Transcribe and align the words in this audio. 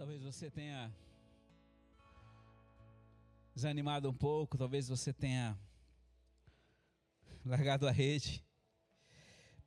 Talvez 0.00 0.22
você 0.22 0.50
tenha 0.50 0.90
desanimado 3.54 4.08
um 4.08 4.14
pouco, 4.14 4.56
talvez 4.56 4.88
você 4.88 5.12
tenha 5.12 5.54
largado 7.44 7.86
a 7.86 7.90
rede. 7.90 8.42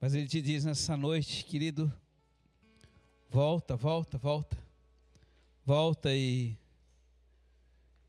Mas 0.02 0.16
ele 0.16 0.28
te 0.28 0.42
diz 0.42 0.66
nessa 0.66 0.98
noite, 0.98 1.46
querido, 1.46 1.94
volta, 3.30 3.76
volta, 3.76 4.18
volta. 4.18 4.58
Volta 5.64 6.12
e 6.12 6.58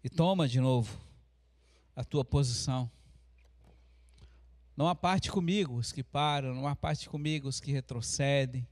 e 0.02 0.08
toma 0.08 0.48
de 0.48 0.60
novo 0.60 0.98
a 1.94 2.02
tua 2.02 2.24
posição. 2.24 2.90
Não 4.74 4.88
há 4.88 4.94
parte 4.94 5.30
comigo 5.30 5.74
os 5.74 5.92
que 5.92 6.02
param, 6.02 6.54
não 6.54 6.66
há 6.66 6.74
parte 6.74 7.06
comigo 7.06 7.48
os 7.48 7.60
que 7.60 7.70
retrocedem. 7.70 8.66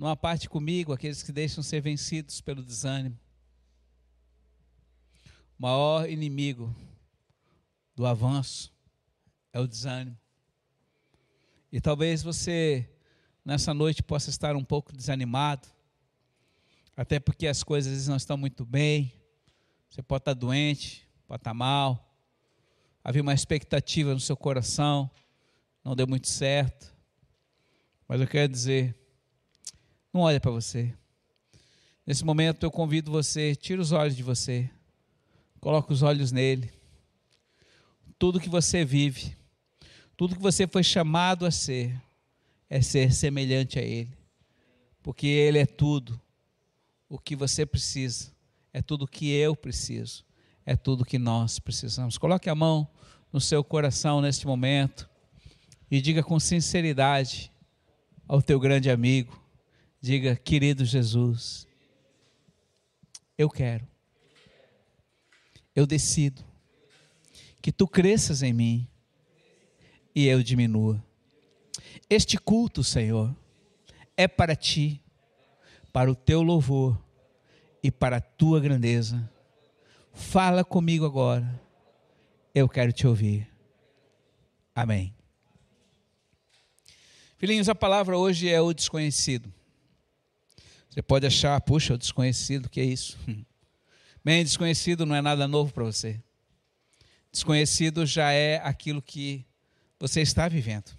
Há 0.00 0.14
parte 0.14 0.48
comigo 0.48 0.92
aqueles 0.92 1.22
que 1.22 1.32
deixam 1.32 1.62
ser 1.62 1.80
vencidos 1.80 2.40
pelo 2.40 2.62
desânimo. 2.62 3.18
O 5.58 5.62
maior 5.62 6.08
inimigo 6.08 6.74
do 7.96 8.06
avanço 8.06 8.72
é 9.52 9.58
o 9.58 9.66
desânimo. 9.66 10.16
E 11.72 11.80
talvez 11.80 12.22
você, 12.22 12.88
nessa 13.44 13.74
noite, 13.74 14.00
possa 14.02 14.30
estar 14.30 14.54
um 14.54 14.64
pouco 14.64 14.96
desanimado, 14.96 15.66
até 16.96 17.18
porque 17.18 17.48
as 17.48 17.64
coisas 17.64 18.06
não 18.06 18.16
estão 18.16 18.36
muito 18.36 18.64
bem. 18.64 19.12
Você 19.90 20.00
pode 20.00 20.22
estar 20.22 20.34
doente, 20.34 21.08
pode 21.26 21.40
estar 21.40 21.54
mal. 21.54 22.08
Havia 23.02 23.22
uma 23.22 23.34
expectativa 23.34 24.14
no 24.14 24.20
seu 24.20 24.36
coração, 24.36 25.10
não 25.82 25.96
deu 25.96 26.06
muito 26.06 26.28
certo. 26.28 26.94
Mas 28.06 28.20
eu 28.20 28.28
quero 28.28 28.50
dizer, 28.50 28.96
não 30.18 30.24
olha 30.24 30.40
para 30.40 30.50
você. 30.50 30.92
Nesse 32.04 32.24
momento 32.24 32.66
eu 32.66 32.72
convido 32.72 33.12
você, 33.12 33.54
tira 33.54 33.80
os 33.80 33.92
olhos 33.92 34.16
de 34.16 34.22
você, 34.24 34.68
coloca 35.60 35.92
os 35.92 36.02
olhos 36.02 36.32
nele. 36.32 36.72
Tudo 38.18 38.40
que 38.40 38.48
você 38.48 38.84
vive, 38.84 39.36
tudo 40.16 40.34
que 40.34 40.42
você 40.42 40.66
foi 40.66 40.82
chamado 40.82 41.46
a 41.46 41.52
ser, 41.52 41.96
é 42.68 42.82
ser 42.82 43.12
semelhante 43.12 43.78
a 43.78 43.82
ele. 43.82 44.12
Porque 45.04 45.28
ele 45.28 45.58
é 45.58 45.66
tudo 45.66 46.20
o 47.08 47.16
que 47.16 47.36
você 47.36 47.64
precisa, 47.64 48.32
é 48.72 48.82
tudo 48.82 49.04
o 49.04 49.08
que 49.08 49.30
eu 49.30 49.54
preciso, 49.54 50.24
é 50.66 50.74
tudo 50.74 51.02
o 51.02 51.06
que 51.06 51.18
nós 51.18 51.60
precisamos. 51.60 52.18
Coloque 52.18 52.50
a 52.50 52.56
mão 52.56 52.88
no 53.32 53.40
seu 53.40 53.62
coração 53.62 54.20
neste 54.20 54.48
momento 54.48 55.08
e 55.88 56.00
diga 56.00 56.24
com 56.24 56.40
sinceridade 56.40 57.52
ao 58.26 58.42
teu 58.42 58.58
grande 58.58 58.90
amigo 58.90 59.47
Diga, 60.00 60.36
querido 60.36 60.84
Jesus, 60.84 61.66
eu 63.36 63.50
quero, 63.50 63.86
eu 65.74 65.86
decido 65.86 66.44
que 67.60 67.72
tu 67.72 67.86
cresças 67.88 68.42
em 68.42 68.52
mim 68.52 68.88
e 70.14 70.26
eu 70.26 70.42
diminua. 70.42 71.04
Este 72.08 72.38
culto, 72.38 72.84
Senhor, 72.84 73.36
é 74.16 74.28
para 74.28 74.54
ti, 74.54 75.02
para 75.92 76.10
o 76.10 76.14
teu 76.14 76.42
louvor 76.42 76.96
e 77.82 77.90
para 77.90 78.18
a 78.18 78.20
tua 78.20 78.60
grandeza. 78.60 79.28
Fala 80.12 80.64
comigo 80.64 81.04
agora, 81.04 81.60
eu 82.54 82.68
quero 82.68 82.92
te 82.92 83.06
ouvir. 83.06 83.48
Amém. 84.74 85.12
Filhinhos, 87.36 87.68
a 87.68 87.74
palavra 87.74 88.16
hoje 88.16 88.48
é 88.48 88.60
o 88.60 88.72
desconhecido. 88.72 89.57
Você 90.98 91.02
pode 91.02 91.24
achar, 91.24 91.60
puxa, 91.60 91.94
o 91.94 91.96
desconhecido, 91.96 92.68
que 92.68 92.80
é 92.80 92.84
isso? 92.84 93.16
Bem, 94.24 94.42
desconhecido 94.42 95.06
não 95.06 95.14
é 95.14 95.22
nada 95.22 95.46
novo 95.46 95.72
para 95.72 95.84
você. 95.84 96.20
Desconhecido 97.30 98.04
já 98.04 98.32
é 98.32 98.56
aquilo 98.64 99.00
que 99.00 99.46
você 99.96 100.22
está 100.22 100.48
vivendo. 100.48 100.90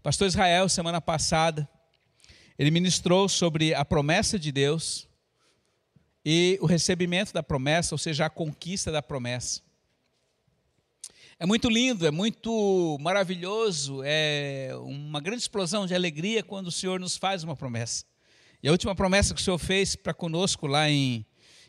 Pastor 0.00 0.28
Israel, 0.28 0.68
semana 0.68 1.00
passada, 1.00 1.68
ele 2.56 2.70
ministrou 2.70 3.28
sobre 3.28 3.74
a 3.74 3.84
promessa 3.84 4.38
de 4.38 4.52
Deus 4.52 5.08
e 6.24 6.56
o 6.62 6.66
recebimento 6.66 7.32
da 7.32 7.42
promessa, 7.42 7.96
ou 7.96 7.98
seja, 7.98 8.26
a 8.26 8.30
conquista 8.30 8.92
da 8.92 9.02
promessa. 9.02 9.60
É 11.36 11.44
muito 11.44 11.68
lindo, 11.68 12.06
é 12.06 12.12
muito 12.12 12.96
maravilhoso, 13.00 14.02
é 14.04 14.70
uma 14.82 15.20
grande 15.20 15.42
explosão 15.42 15.84
de 15.84 15.96
alegria 15.96 16.44
quando 16.44 16.68
o 16.68 16.72
Senhor 16.72 17.00
nos 17.00 17.16
faz 17.16 17.42
uma 17.42 17.56
promessa. 17.56 18.04
E 18.64 18.68
a 18.68 18.70
última 18.70 18.94
promessa 18.94 19.34
que 19.34 19.40
o 19.42 19.44
Senhor 19.44 19.58
fez 19.58 19.94
para 19.94 20.14
conosco 20.14 20.66
lá 20.66 20.88
em, 20.88 21.26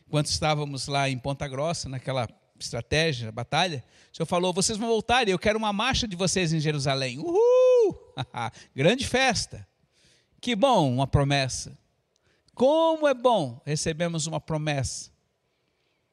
quando 0.08 0.28
estávamos 0.28 0.88
lá 0.88 1.10
em 1.10 1.18
Ponta 1.18 1.46
Grossa, 1.46 1.90
naquela 1.90 2.26
estratégia, 2.58 3.30
batalha, 3.30 3.84
o 4.10 4.16
Senhor 4.16 4.26
falou: 4.26 4.50
vocês 4.50 4.78
vão 4.78 4.88
voltar 4.88 5.28
e 5.28 5.30
eu 5.30 5.38
quero 5.38 5.58
uma 5.58 5.74
marcha 5.74 6.08
de 6.08 6.16
vocês 6.16 6.54
em 6.54 6.58
Jerusalém. 6.58 7.18
Uhul! 7.18 8.14
Grande 8.74 9.06
festa. 9.06 9.68
Que 10.40 10.56
bom, 10.56 10.90
uma 10.90 11.06
promessa. 11.06 11.78
Como 12.54 13.06
é 13.06 13.12
bom 13.12 13.60
recebemos 13.66 14.26
uma 14.26 14.40
promessa. 14.40 15.10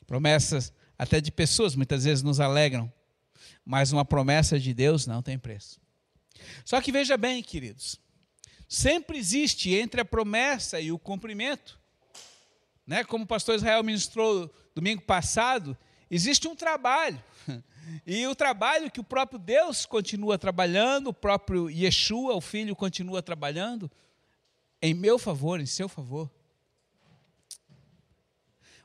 Promessas 0.05 0.73
até 0.99 1.21
de 1.21 1.31
pessoas 1.31 1.77
muitas 1.77 2.03
vezes 2.03 2.21
nos 2.21 2.41
alegram, 2.41 2.91
mas 3.63 3.93
uma 3.93 4.03
promessa 4.03 4.59
de 4.59 4.73
Deus 4.73 5.07
não 5.07 5.21
tem 5.21 5.39
preço. 5.39 5.79
Só 6.65 6.81
que 6.81 6.91
veja 6.91 7.15
bem, 7.15 7.41
queridos, 7.41 8.02
sempre 8.73 9.19
existe 9.19 9.71
entre 9.75 10.01
a 10.01 10.05
promessa 10.05 10.81
e 10.81 10.91
o 10.91 10.97
cumprimento. 10.97 11.79
Né? 12.87 13.03
Como 13.03 13.23
o 13.23 13.27
pastor 13.27 13.55
Israel 13.55 13.83
ministrou 13.83 14.51
domingo 14.73 15.03
passado, 15.03 15.77
existe 16.09 16.47
um 16.47 16.55
trabalho. 16.55 17.23
E 18.07 18.25
o 18.27 18.33
trabalho 18.33 18.89
que 18.89 19.01
o 19.01 19.03
próprio 19.03 19.37
Deus 19.37 19.85
continua 19.85 20.37
trabalhando, 20.37 21.07
o 21.07 21.13
próprio 21.13 21.69
Yeshua, 21.69 22.33
o 22.33 22.39
Filho, 22.39 22.73
continua 22.77 23.21
trabalhando 23.21 23.91
em 24.81 24.93
meu 24.93 25.19
favor, 25.19 25.59
em 25.59 25.65
seu 25.65 25.89
favor. 25.89 26.31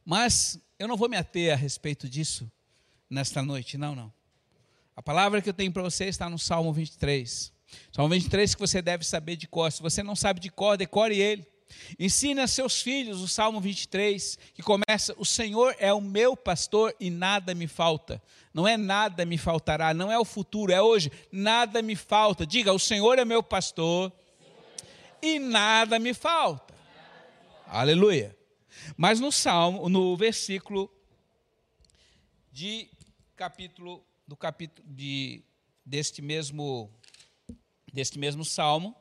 Mas 0.05 0.60
eu 0.76 0.88
não 0.88 0.97
vou 0.97 1.09
me 1.09 1.16
ater 1.16 1.53
a 1.53 1.56
respeito 1.56 2.09
disso 2.09 2.50
nesta 3.09 3.41
noite, 3.41 3.78
não, 3.78 3.94
não. 3.94 4.12
A 4.97 5.03
palavra 5.03 5.41
que 5.41 5.49
eu 5.49 5.55
tenho 5.55 5.72
para 5.72 5.84
você 5.84 6.06
está 6.06 6.28
no 6.28 6.38
Salmo 6.38 6.72
23. 6.72 7.53
Salmo 7.93 8.11
23 8.11 8.55
que 8.55 8.61
você 8.61 8.81
deve 8.81 9.05
saber 9.05 9.37
de 9.37 9.47
cor. 9.47 9.71
Se 9.71 9.83
você 9.83 10.03
não 10.03 10.17
sabe 10.17 10.41
de 10.41 10.51
cor, 10.51 10.77
decore 10.77 11.19
ele. 11.19 11.47
Ensine 11.99 12.41
a 12.41 12.47
seus 12.47 12.81
filhos 12.81 13.21
o 13.21 13.29
Salmo 13.29 13.61
23, 13.61 14.39
que 14.55 14.62
começa: 14.62 15.15
O 15.19 15.25
Senhor 15.25 15.75
é 15.79 15.93
o 15.93 16.01
meu 16.01 16.37
pastor 16.37 16.95
e 16.99 17.11
nada 17.11 17.55
me 17.55 17.67
falta. 17.67 18.23
Não 18.55 18.67
é 18.67 18.77
nada 18.77 19.25
me 19.25 19.37
faltará, 19.37 19.93
não 19.93 20.11
é 20.11 20.19
o 20.19 20.25
futuro, 20.25 20.73
é 20.73 20.81
hoje. 20.81 21.12
Nada 21.31 21.83
me 21.83 21.95
falta. 21.95 22.47
Diga: 22.47 22.73
O 22.73 22.79
Senhor 22.79 23.19
é 23.19 23.25
meu 23.25 23.43
pastor 23.43 24.12
e 25.23 25.39
nada 25.39 25.99
me 25.99 26.15
falta. 26.15 26.75
Aleluia. 27.67 28.37
Mas 28.97 29.21
no 29.21 29.31
Salmo, 29.31 29.89
no 29.89 30.17
versículo 30.17 30.91
de 32.50 32.89
capítulo 33.37 34.03
do 34.27 34.37
capítulo 34.37 34.87
de 34.89 35.43
deste 35.85 36.21
mesmo 36.21 36.91
deste 37.93 38.19
mesmo 38.19 38.44
salmo, 38.44 38.94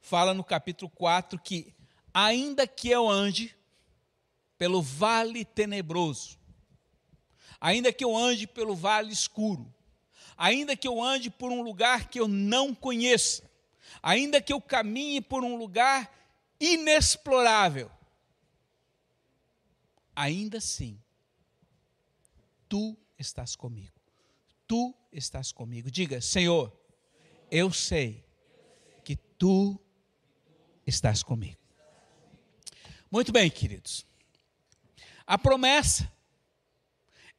fala 0.00 0.34
no 0.34 0.44
capítulo 0.44 0.90
4 0.90 1.38
que, 1.38 1.74
ainda 2.12 2.66
que 2.66 2.88
eu 2.88 3.08
ande 3.08 3.56
pelo 4.56 4.82
vale 4.82 5.44
tenebroso, 5.44 6.38
ainda 7.60 7.92
que 7.92 8.04
eu 8.04 8.16
ande 8.16 8.46
pelo 8.46 8.74
vale 8.74 9.12
escuro, 9.12 9.72
ainda 10.36 10.76
que 10.76 10.86
eu 10.86 11.02
ande 11.02 11.30
por 11.30 11.50
um 11.50 11.62
lugar 11.62 12.08
que 12.08 12.20
eu 12.20 12.28
não 12.28 12.74
conheça, 12.74 13.48
ainda 14.02 14.40
que 14.40 14.52
eu 14.52 14.60
caminhe 14.60 15.20
por 15.20 15.44
um 15.44 15.56
lugar 15.56 16.12
inexplorável, 16.60 17.90
ainda 20.14 20.58
assim, 20.58 21.00
tu 22.68 22.96
estás 23.18 23.56
comigo. 23.56 23.92
Tu 24.66 24.94
estás 25.12 25.50
comigo. 25.50 25.90
Diga, 25.90 26.20
Senhor, 26.20 26.77
eu 27.50 27.72
sei 27.72 28.24
que 29.04 29.16
tu 29.16 29.78
estás 30.86 31.22
comigo. 31.22 31.58
Muito 33.10 33.32
bem, 33.32 33.50
queridos. 33.50 34.06
A 35.26 35.38
promessa 35.38 36.10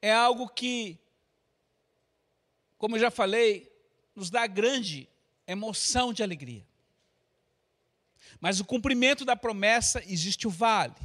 é 0.01 0.11
algo 0.11 0.47
que, 0.47 0.97
como 2.77 2.95
eu 2.95 2.99
já 2.99 3.11
falei, 3.11 3.71
nos 4.15 4.29
dá 4.29 4.45
grande 4.47 5.07
emoção 5.47 6.13
de 6.13 6.23
alegria. 6.23 6.67
Mas 8.39 8.59
o 8.59 8.65
cumprimento 8.65 9.25
da 9.25 9.35
promessa 9.35 10.03
existe 10.05 10.47
o 10.47 10.51
vale. 10.51 10.95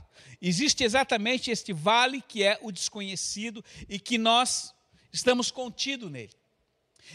Existe 0.40 0.84
exatamente 0.84 1.50
este 1.50 1.72
vale 1.72 2.22
que 2.22 2.42
é 2.42 2.58
o 2.62 2.70
desconhecido 2.70 3.64
e 3.88 3.98
que 3.98 4.18
nós 4.18 4.74
estamos 5.12 5.50
contidos 5.50 6.10
nele. 6.10 6.32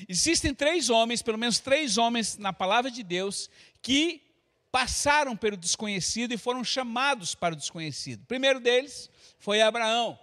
Existem 0.08 0.54
três 0.54 0.90
homens, 0.90 1.22
pelo 1.22 1.38
menos 1.38 1.60
três 1.60 1.98
homens 1.98 2.38
na 2.38 2.54
palavra 2.54 2.90
de 2.90 3.04
Deus, 3.04 3.50
que 3.82 4.22
passaram 4.72 5.36
pelo 5.36 5.58
desconhecido 5.58 6.34
e 6.34 6.38
foram 6.38 6.64
chamados 6.64 7.36
para 7.36 7.54
o 7.54 7.58
desconhecido. 7.58 8.22
O 8.22 8.28
primeiro 8.28 8.60
deles 8.60 9.10
foi 9.40 9.62
Abraão. 9.62 10.18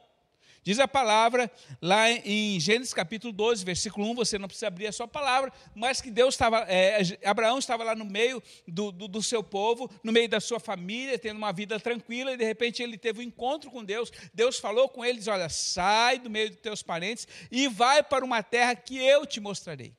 Diz 0.67 0.81
a 0.81 0.89
palavra 0.89 1.49
lá 1.81 2.11
em 2.11 2.59
Gênesis 2.59 2.93
capítulo 2.93 3.33
12, 3.33 3.65
versículo 3.65 4.05
1, 4.11 4.17
você 4.17 4.37
não 4.37 4.49
precisa 4.49 4.67
abrir 4.67 4.89
a 4.89 4.93
sua 4.93 5.07
palavra, 5.07 5.53
mas 5.77 6.01
que 6.01 6.11
Deus 6.11 6.35
estava, 6.35 6.67
é, 6.69 6.99
Abraão 7.25 7.57
estava 7.57 7.85
lá 7.85 7.95
no 7.95 8.05
meio 8.05 8.43
do, 8.67 8.91
do, 8.91 9.07
do, 9.07 9.23
seu 9.23 9.45
povo, 9.45 9.89
no 10.03 10.11
meio 10.11 10.29
da 10.29 10.41
sua 10.41 10.59
família, 10.59 11.21
tendo 11.21 11.37
uma 11.37 11.53
vida 11.53 11.79
tranquila, 11.79 12.33
e 12.33 12.37
de 12.37 12.45
repente 12.45 12.83
ele 12.83 12.99
teve 12.99 13.21
um 13.21 13.23
encontro 13.23 13.71
com 13.71 13.85
Deus. 13.85 14.11
Deus 14.35 14.59
falou 14.59 14.89
com 14.89 15.05
ele: 15.05 15.19
diz, 15.19 15.29
Olha, 15.29 15.49
sai 15.49 16.19
do 16.19 16.29
meio 16.29 16.51
dos 16.51 16.59
teus 16.59 16.83
parentes 16.83 17.29
e 17.49 17.69
vai 17.69 18.03
para 18.03 18.25
uma 18.25 18.43
terra 18.43 18.75
que 18.75 18.99
eu 18.99 19.25
te 19.25 19.39
mostrarei. 19.39 19.95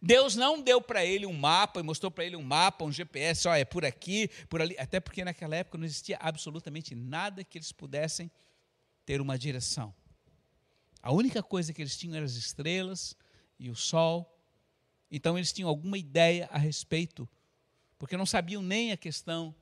Deus 0.00 0.36
não 0.36 0.62
deu 0.62 0.80
para 0.80 1.04
ele 1.04 1.26
um 1.26 1.32
mapa 1.32 1.80
e 1.80 1.82
mostrou 1.82 2.08
para 2.08 2.24
ele 2.24 2.36
um 2.36 2.42
mapa, 2.42 2.84
um 2.84 2.92
GPS, 2.92 3.48
ó, 3.48 3.54
é 3.56 3.64
por 3.64 3.84
aqui, 3.84 4.30
por 4.48 4.62
ali, 4.62 4.76
até 4.78 5.00
porque 5.00 5.24
naquela 5.24 5.56
época 5.56 5.76
não 5.76 5.84
existia 5.84 6.18
absolutamente 6.20 6.94
nada 6.94 7.42
que 7.42 7.58
eles 7.58 7.72
pudessem 7.72 8.30
ter 9.04 9.20
uma 9.20 9.38
direção. 9.38 9.94
A 11.02 11.12
única 11.12 11.42
coisa 11.42 11.72
que 11.72 11.82
eles 11.82 11.96
tinham 11.96 12.16
eram 12.16 12.24
as 12.24 12.34
estrelas 12.34 13.16
e 13.58 13.68
o 13.68 13.76
sol. 13.76 14.38
Então 15.10 15.36
eles 15.36 15.52
tinham 15.52 15.68
alguma 15.68 15.98
ideia 15.98 16.48
a 16.50 16.58
respeito, 16.58 17.28
porque 17.98 18.16
não 18.16 18.26
sabiam 18.26 18.62
nem 18.62 18.90
a 18.90 18.96
questão 18.96 19.54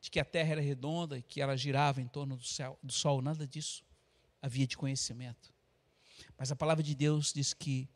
de 0.00 0.10
que 0.10 0.20
a 0.20 0.24
Terra 0.24 0.52
era 0.52 0.60
redonda 0.60 1.18
e 1.18 1.22
que 1.22 1.40
ela 1.40 1.56
girava 1.56 2.00
em 2.00 2.06
torno 2.06 2.36
do, 2.36 2.44
céu, 2.44 2.78
do 2.82 2.92
sol, 2.92 3.22
nada 3.22 3.46
disso 3.46 3.84
havia 4.40 4.66
de 4.66 4.76
conhecimento. 4.76 5.54
Mas 6.36 6.50
a 6.50 6.56
palavra 6.56 6.82
de 6.82 6.94
Deus 6.94 7.32
diz 7.32 7.54
que 7.54 7.88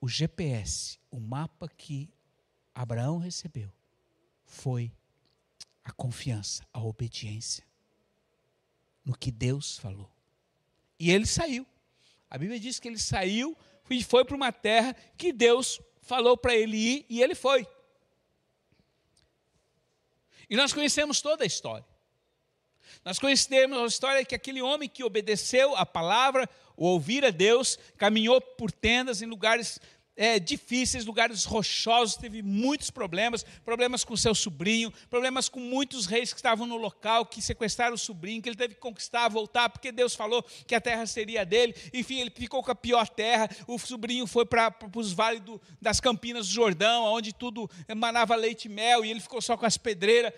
o 0.00 0.08
GPS, 0.08 0.98
o 1.10 1.20
mapa 1.20 1.68
que 1.68 2.10
Abraão 2.74 3.18
recebeu, 3.18 3.70
foi 4.44 4.90
a 5.84 5.92
confiança, 5.92 6.66
a 6.72 6.82
obediência 6.82 7.64
no 9.04 9.16
que 9.16 9.30
Deus 9.30 9.78
falou. 9.78 10.10
E 10.98 11.10
ele 11.10 11.26
saiu. 11.26 11.66
A 12.30 12.38
Bíblia 12.38 12.58
diz 12.58 12.78
que 12.78 12.88
ele 12.88 12.98
saiu 12.98 13.56
e 13.90 14.02
foi 14.02 14.24
para 14.24 14.36
uma 14.36 14.52
terra 14.52 14.96
que 15.16 15.32
Deus 15.32 15.80
falou 16.00 16.36
para 16.36 16.54
ele 16.54 16.76
ir 16.76 17.06
e 17.08 17.22
ele 17.22 17.34
foi. 17.34 17.66
E 20.48 20.56
nós 20.56 20.72
conhecemos 20.72 21.20
toda 21.20 21.44
a 21.44 21.46
história. 21.46 21.86
Nós 23.04 23.18
conhecemos 23.18 23.78
a 23.78 23.86
história 23.86 24.24
que 24.24 24.34
aquele 24.34 24.62
homem 24.62 24.88
que 24.88 25.02
obedeceu 25.02 25.74
a 25.76 25.84
palavra, 25.84 26.48
o 26.76 26.86
ouvir 26.86 27.24
a 27.24 27.30
Deus, 27.30 27.78
caminhou 27.96 28.40
por 28.40 28.70
tendas 28.70 29.22
em 29.22 29.26
lugares 29.26 29.80
é, 30.16 30.38
difíceis, 30.38 31.06
lugares 31.06 31.44
rochosos, 31.44 32.16
teve 32.16 32.42
muitos 32.42 32.90
problemas, 32.90 33.44
problemas 33.64 34.04
com 34.04 34.16
seu 34.16 34.34
sobrinho, 34.34 34.92
problemas 35.08 35.48
com 35.48 35.58
muitos 35.58 36.06
reis 36.06 36.32
que 36.32 36.38
estavam 36.38 36.66
no 36.66 36.76
local, 36.76 37.24
que 37.24 37.40
sequestraram 37.40 37.94
o 37.94 37.98
sobrinho, 37.98 38.42
que 38.42 38.48
ele 38.48 38.56
teve 38.56 38.74
que 38.74 38.80
conquistar, 38.80 39.28
voltar, 39.28 39.70
porque 39.70 39.90
Deus 39.90 40.14
falou 40.14 40.42
que 40.66 40.74
a 40.74 40.80
terra 40.80 41.06
seria 41.06 41.46
dele. 41.46 41.74
Enfim, 41.94 42.20
ele 42.20 42.30
ficou 42.30 42.62
com 42.62 42.70
a 42.70 42.74
pior 42.74 43.08
terra. 43.08 43.48
O 43.66 43.78
sobrinho 43.78 44.26
foi 44.26 44.44
para 44.44 44.74
os 44.94 45.12
vales 45.12 45.40
do, 45.40 45.60
das 45.80 45.98
Campinas 45.98 46.46
do 46.46 46.52
Jordão, 46.52 47.04
onde 47.04 47.32
tudo 47.32 47.70
emanava 47.88 48.36
leite 48.36 48.66
e 48.66 48.68
mel, 48.68 49.04
e 49.04 49.10
ele 49.10 49.20
ficou 49.20 49.40
só 49.40 49.56
com 49.56 49.64
as 49.64 49.78
pedreiras. 49.78 50.32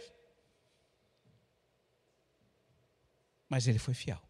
Mas 3.48 3.66
ele 3.66 3.78
foi 3.78 3.94
fiel. 3.94 4.20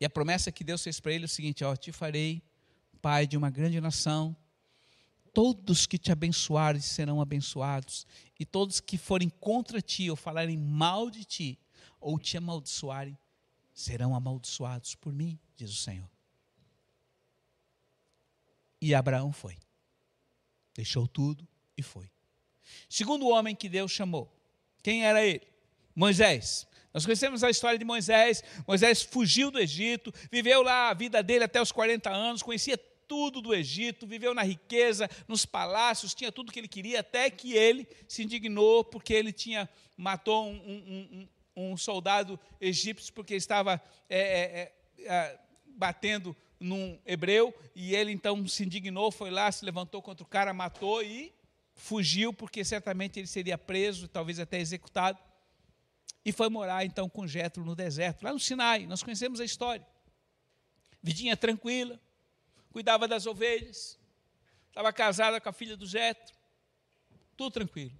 E 0.00 0.04
a 0.04 0.10
promessa 0.10 0.50
que 0.50 0.64
Deus 0.64 0.82
fez 0.82 0.98
para 0.98 1.12
ele 1.12 1.24
é 1.24 1.26
o 1.26 1.28
seguinte: 1.28 1.64
ó, 1.64 1.74
te 1.76 1.92
farei 1.92 2.42
pai 3.04 3.26
de 3.26 3.36
uma 3.36 3.50
grande 3.50 3.78
nação. 3.82 4.34
Todos 5.34 5.84
que 5.84 5.98
te 5.98 6.10
abençoarem 6.10 6.80
serão 6.80 7.20
abençoados, 7.20 8.06
e 8.40 8.46
todos 8.46 8.80
que 8.80 8.96
forem 8.96 9.28
contra 9.28 9.82
ti 9.82 10.08
ou 10.08 10.16
falarem 10.16 10.56
mal 10.56 11.10
de 11.10 11.22
ti 11.22 11.58
ou 12.00 12.18
te 12.18 12.38
amaldiçoarem 12.38 13.18
serão 13.74 14.14
amaldiçoados 14.14 14.94
por 14.94 15.12
mim, 15.12 15.38
diz 15.54 15.70
o 15.70 15.76
Senhor. 15.76 16.08
E 18.80 18.94
Abraão 18.94 19.32
foi. 19.32 19.58
Deixou 20.74 21.06
tudo 21.06 21.46
e 21.76 21.82
foi. 21.82 22.10
Segundo 22.88 23.28
homem 23.28 23.54
que 23.54 23.68
Deus 23.68 23.92
chamou. 23.92 24.34
Quem 24.82 25.04
era 25.04 25.22
ele? 25.22 25.46
Moisés. 25.94 26.66
Nós 26.94 27.04
conhecemos 27.04 27.44
a 27.44 27.50
história 27.50 27.78
de 27.78 27.84
Moisés. 27.84 28.42
Moisés 28.66 29.02
fugiu 29.02 29.50
do 29.50 29.58
Egito, 29.58 30.14
viveu 30.30 30.62
lá 30.62 30.88
a 30.88 30.94
vida 30.94 31.22
dele 31.22 31.44
até 31.44 31.60
os 31.60 31.70
40 31.70 32.08
anos, 32.08 32.42
conhecia 32.42 32.78
tudo 33.06 33.40
do 33.40 33.54
Egito, 33.54 34.06
viveu 34.06 34.34
na 34.34 34.42
riqueza, 34.42 35.08
nos 35.28 35.44
palácios, 35.46 36.14
tinha 36.14 36.32
tudo 36.32 36.52
que 36.52 36.58
ele 36.58 36.68
queria, 36.68 37.00
até 37.00 37.30
que 37.30 37.52
ele 37.52 37.86
se 38.08 38.22
indignou 38.22 38.84
porque 38.84 39.12
ele 39.12 39.32
tinha 39.32 39.68
matou 39.96 40.46
um, 40.46 40.54
um, 40.54 41.28
um, 41.56 41.70
um 41.72 41.76
soldado 41.76 42.38
egípcio 42.60 43.12
porque 43.12 43.34
estava 43.34 43.80
é, 44.08 44.18
é, 44.18 44.72
é, 45.04 45.38
batendo 45.66 46.36
num 46.58 46.98
hebreu 47.04 47.54
e 47.74 47.94
ele 47.94 48.12
então 48.12 48.46
se 48.46 48.64
indignou, 48.64 49.10
foi 49.10 49.30
lá, 49.30 49.50
se 49.50 49.64
levantou 49.64 50.00
contra 50.02 50.24
o 50.24 50.28
cara, 50.28 50.52
matou 50.52 51.02
e 51.02 51.32
fugiu 51.74 52.32
porque 52.32 52.64
certamente 52.64 53.18
ele 53.18 53.26
seria 53.26 53.58
preso, 53.58 54.08
talvez 54.08 54.38
até 54.38 54.58
executado. 54.58 55.18
E 56.24 56.32
foi 56.32 56.48
morar 56.48 56.84
então 56.86 57.08
com 57.08 57.26
Jetro 57.26 57.64
no 57.64 57.74
deserto, 57.74 58.22
lá 58.22 58.32
no 58.32 58.40
Sinai. 58.40 58.86
Nós 58.86 59.02
conhecemos 59.02 59.40
a 59.40 59.44
história. 59.44 59.86
Vidinha 61.02 61.36
tranquila, 61.36 62.00
cuidava 62.74 63.06
das 63.06 63.24
ovelhas, 63.24 63.96
estava 64.66 64.92
casada 64.92 65.40
com 65.40 65.48
a 65.48 65.52
filha 65.52 65.76
do 65.76 65.86
Jetro, 65.86 66.34
tudo 67.36 67.52
tranquilo. 67.52 67.96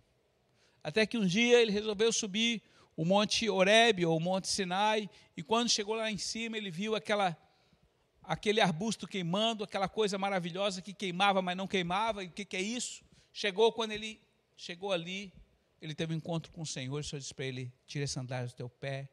Até 0.83 1.07
que 1.07 1.17
um 1.17 1.25
dia 1.25 1.63
ele 1.63 1.71
resolveu 1.71 2.13
subir 2.13 2.61
o 2.97 3.05
Monte 3.05 3.49
Oreb 3.49 4.05
ou 4.05 4.17
o 4.17 4.21
Monte 4.21 4.49
Sinai, 4.49 5.09
e 5.37 5.45
quando 5.45 5.69
chegou 5.69 5.95
lá 5.95 6.11
em 6.11 6.19
cima, 6.19 6.57
ele 6.57 6.73
viu 6.73 6.97
aquela 6.97 7.37
aquele 8.21 8.61
arbusto 8.61 9.07
queimando, 9.07 9.63
aquela 9.63 9.89
coisa 9.89 10.19
maravilhosa 10.19 10.83
que 10.83 10.93
queimava, 10.93 11.41
mas 11.41 11.57
não 11.57 11.69
queimava, 11.69 12.25
e 12.25 12.27
o 12.27 12.33
que, 12.33 12.45
que 12.45 12.57
é 12.57 12.61
isso? 12.61 13.05
Chegou 13.33 13.73
quando 13.73 13.93
ele 13.93 14.21
chegou 14.57 14.91
ali, 14.91 15.33
ele 15.81 15.95
teve 15.95 16.15
um 16.15 16.17
encontro 16.17 16.51
com 16.51 16.63
o 16.63 16.67
Senhor, 16.67 16.99
o 16.99 17.05
Senhor 17.05 17.21
disse 17.21 17.33
para 17.33 17.45
ele: 17.45 17.73
tire 17.87 18.03
as 18.03 18.11
sandálias 18.11 18.53
do 18.53 18.57
teu 18.57 18.69
pé, 18.69 19.09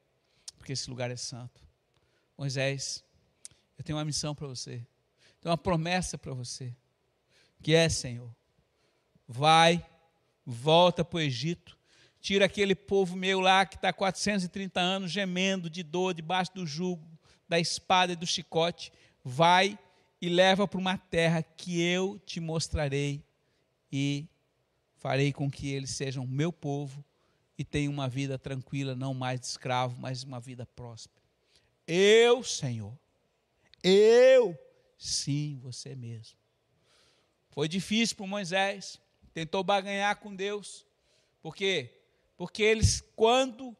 porque 0.57 0.73
esse 0.73 0.89
lugar 0.89 1.11
é 1.11 1.15
santo. 1.15 1.61
Moisés, 2.35 3.03
eu 3.77 3.83
tenho 3.83 3.99
uma 3.99 4.05
missão 4.05 4.33
para 4.33 4.47
você. 4.47 4.83
Tem 5.41 5.49
uma 5.49 5.57
promessa 5.57 6.19
para 6.19 6.33
você, 6.33 6.71
que 7.63 7.73
é, 7.73 7.89
Senhor, 7.89 8.29
vai, 9.27 9.83
volta 10.45 11.03
para 11.03 11.17
o 11.17 11.19
Egito, 11.19 11.75
tira 12.19 12.45
aquele 12.45 12.75
povo 12.75 13.15
meu 13.15 13.39
lá 13.39 13.65
que 13.65 13.75
está 13.75 13.91
430 13.91 14.79
anos 14.79 15.11
gemendo 15.11 15.67
de 15.67 15.81
dor 15.81 16.13
debaixo 16.13 16.53
do 16.53 16.67
jugo, 16.67 17.03
da 17.49 17.59
espada 17.59 18.13
e 18.13 18.15
do 18.15 18.27
chicote, 18.27 18.93
vai 19.23 19.77
e 20.21 20.29
leva 20.29 20.67
para 20.67 20.79
uma 20.79 20.97
terra 20.97 21.41
que 21.41 21.81
eu 21.81 22.19
te 22.19 22.39
mostrarei 22.39 23.23
e 23.91 24.27
farei 24.97 25.33
com 25.33 25.49
que 25.49 25.71
eles 25.71 25.89
sejam 25.89 26.27
meu 26.27 26.53
povo 26.53 27.03
e 27.57 27.63
tenham 27.63 27.91
uma 27.91 28.07
vida 28.07 28.37
tranquila, 28.37 28.95
não 28.95 29.15
mais 29.15 29.39
de 29.39 29.47
escravo, 29.47 29.95
mas 29.99 30.23
uma 30.23 30.39
vida 30.39 30.67
próspera. 30.67 31.21
Eu, 31.87 32.43
Senhor, 32.43 32.95
eu 33.83 34.57
Sim, 35.01 35.57
você 35.63 35.95
mesmo. 35.95 36.37
Foi 37.49 37.67
difícil 37.67 38.15
para 38.15 38.27
Moisés, 38.27 39.01
tentou 39.33 39.63
baganhar 39.63 40.15
com 40.17 40.35
Deus. 40.35 40.85
Por 41.41 41.55
quê? 41.55 42.03
Porque 42.37 42.61
eles, 42.61 43.03
quando 43.15 43.75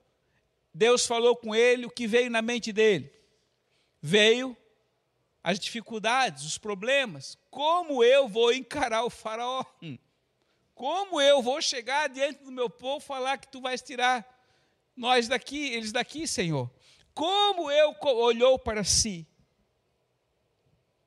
Deus 0.73 1.05
falou 1.05 1.35
com 1.35 1.53
ele, 1.53 1.85
o 1.85 1.91
que 1.91 2.07
veio 2.07 2.31
na 2.31 2.41
mente 2.41 2.73
dele? 2.73 3.13
Veio 4.01 4.57
as 5.43 5.59
dificuldades, 5.59 6.43
os 6.43 6.57
problemas. 6.57 7.37
Como 7.51 8.03
eu 8.03 8.27
vou 8.27 8.51
encarar 8.51 9.03
o 9.03 9.09
faraó? 9.11 9.63
Como 10.73 11.21
eu 11.21 11.39
vou 11.43 11.61
chegar 11.61 12.09
diante 12.09 12.43
do 12.43 12.51
meu 12.51 12.67
povo 12.67 12.97
e 12.97 13.07
falar 13.07 13.37
que 13.37 13.47
tu 13.47 13.61
vais 13.61 13.83
tirar 13.83 14.25
nós 14.95 15.27
daqui, 15.27 15.69
eles 15.69 15.91
daqui, 15.91 16.27
Senhor? 16.27 16.67
Como 17.13 17.69
eu 17.69 17.95
olhou 18.01 18.57
para 18.57 18.83
si 18.83 19.27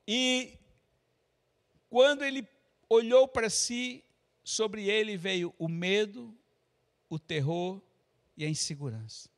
e 0.07 0.57
quando 1.89 2.23
ele 2.23 2.47
olhou 2.89 3.27
para 3.27 3.49
si, 3.49 4.03
sobre 4.43 4.89
ele 4.89 5.17
veio 5.17 5.53
o 5.57 5.67
medo, 5.67 6.37
o 7.09 7.17
terror 7.17 7.81
e 8.37 8.45
a 8.45 8.49
insegurança. 8.49 9.29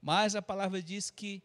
Mas 0.00 0.34
a 0.34 0.42
palavra 0.42 0.82
diz 0.82 1.10
que 1.10 1.42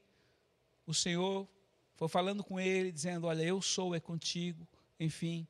o 0.85 0.93
Senhor 0.93 1.47
foi 1.95 2.07
falando 2.07 2.43
com 2.43 2.59
ele, 2.59 2.91
dizendo: 2.91 3.27
Olha, 3.27 3.43
eu 3.43 3.61
sou, 3.61 3.95
é 3.95 3.99
contigo. 3.99 4.67
Enfim, 4.99 5.47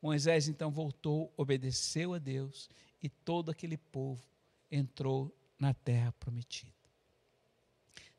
Moisés 0.00 0.48
então 0.48 0.70
voltou, 0.70 1.32
obedeceu 1.36 2.14
a 2.14 2.18
Deus 2.18 2.68
e 3.02 3.08
todo 3.08 3.50
aquele 3.50 3.76
povo 3.76 4.22
entrou 4.70 5.34
na 5.58 5.72
terra 5.72 6.12
prometida. 6.12 6.72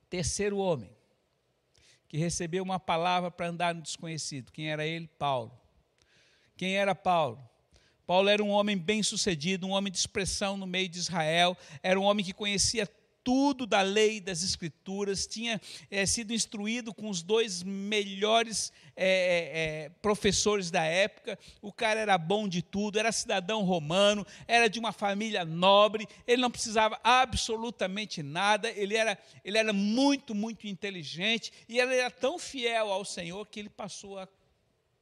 Terceiro 0.10 0.58
homem, 0.58 0.97
que 2.08 2.18
recebeu 2.18 2.64
uma 2.64 2.80
palavra 2.80 3.30
para 3.30 3.48
andar 3.48 3.76
no 3.76 3.82
desconhecido. 3.82 4.52
Quem 4.52 4.72
era 4.72 4.86
ele? 4.86 5.08
Paulo. 5.20 5.52
Quem 6.56 6.76
era 6.78 6.96
Paulo? 6.96 7.40
Paulo 8.06 8.30
era 8.30 8.42
um 8.42 8.50
homem 8.50 8.78
bem-sucedido, 8.78 9.68
um 9.68 9.72
homem 9.72 9.92
de 9.92 9.98
expressão 9.98 10.56
no 10.56 10.66
meio 10.66 10.88
de 10.88 10.98
Israel, 10.98 11.58
era 11.84 12.00
um 12.00 12.04
homem 12.04 12.26
que 12.26 12.32
conhecia 12.32 12.90
tudo 13.28 13.68
da 13.68 13.82
lei 13.82 14.22
das 14.22 14.42
escrituras, 14.42 15.28
tinha 15.28 15.60
é, 15.92 16.06
sido 16.06 16.34
instruído 16.34 16.94
com 16.94 17.10
os 17.10 17.22
dois 17.22 17.62
melhores 17.62 18.72
é, 18.96 19.10
é, 19.86 19.90
professores 20.02 20.72
da 20.72 20.86
época. 20.86 21.38
O 21.62 21.74
cara 21.74 22.00
era 22.00 22.18
bom 22.18 22.48
de 22.48 22.62
tudo, 22.62 22.98
era 22.98 23.12
cidadão 23.12 23.64
romano, 23.64 24.26
era 24.48 24.70
de 24.70 24.80
uma 24.80 24.94
família 24.94 25.44
nobre, 25.44 26.08
ele 26.26 26.42
não 26.42 26.50
precisava 26.50 26.98
absolutamente 27.04 28.24
nada, 28.24 28.72
ele 28.72 28.96
era, 28.96 29.18
ele 29.44 29.58
era 29.58 29.74
muito, 29.74 30.34
muito 30.34 30.66
inteligente 30.66 31.52
e 31.68 31.80
ele 31.80 31.96
era 31.96 32.10
tão 32.10 32.40
fiel 32.40 32.90
ao 32.90 33.04
Senhor 33.04 33.46
que 33.48 33.60
ele 33.60 33.70
passou 33.70 34.18
a 34.18 34.26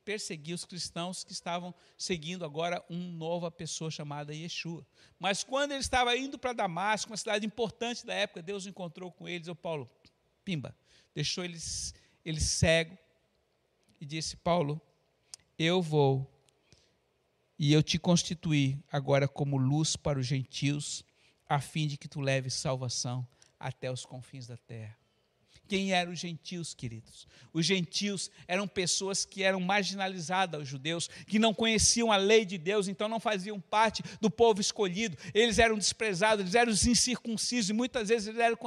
perseguir 0.05 0.53
os 0.53 0.63
cristãos 0.63 1.23
que 1.23 1.33
estavam 1.33 1.73
seguindo 1.97 2.45
agora 2.45 2.85
uma 2.87 3.11
nova 3.11 3.49
pessoa 3.49 3.89
chamada 3.89 4.33
Yeshua. 4.33 4.85
Mas 5.19 5.43
quando 5.43 5.71
ele 5.71 5.81
estava 5.81 6.15
indo 6.15 6.37
para 6.37 6.53
Damasco, 6.53 7.11
uma 7.11 7.17
cidade 7.17 7.45
importante 7.45 8.05
da 8.05 8.13
época, 8.13 8.43
Deus 8.43 8.67
encontrou 8.67 9.11
com 9.11 9.27
eles, 9.27 9.47
o 9.47 9.55
Paulo, 9.55 9.89
pimba, 10.45 10.77
deixou 11.13 11.43
eles, 11.43 11.93
ele 12.23 12.39
cego 12.39 12.95
e 13.99 14.05
disse: 14.05 14.37
Paulo, 14.37 14.79
eu 15.57 15.81
vou 15.81 16.31
e 17.57 17.73
eu 17.73 17.81
te 17.81 17.97
constituí 17.97 18.77
agora 18.91 19.27
como 19.27 19.57
luz 19.57 19.95
para 19.95 20.19
os 20.19 20.27
gentios, 20.27 21.03
a 21.47 21.59
fim 21.59 21.87
de 21.87 21.97
que 21.97 22.07
tu 22.07 22.21
leves 22.21 22.53
salvação 22.53 23.27
até 23.59 23.91
os 23.91 24.05
confins 24.05 24.45
da 24.45 24.57
terra. 24.57 25.04
Quem 25.67 25.91
eram 25.93 26.11
os 26.11 26.19
gentios, 26.19 26.73
queridos? 26.73 27.27
Os 27.55 27.65
gentios 27.65 28.29
eram 28.47 28.67
pessoas 28.67 29.23
que 29.23 29.41
eram 29.41 29.61
marginalizadas 29.61 30.59
aos 30.59 30.67
judeus, 30.67 31.09
que 31.25 31.39
não 31.39 31.53
conheciam 31.53 32.11
a 32.11 32.17
lei 32.17 32.43
de 32.43 32.57
Deus, 32.57 32.87
então 32.89 33.07
não 33.07 33.19
faziam 33.19 33.59
parte 33.61 34.03
do 34.19 34.29
povo 34.29 34.59
escolhido. 34.59 35.17
Eles 35.33 35.57
eram 35.57 35.77
desprezados, 35.77 36.41
eles 36.41 36.55
eram 36.55 36.71
os 36.71 36.85
incircuncisos 36.85 37.69
e 37.69 37.73
muitas 37.73 38.09
vezes 38.09 38.27
eles 38.27 38.41
eram, 38.41 38.57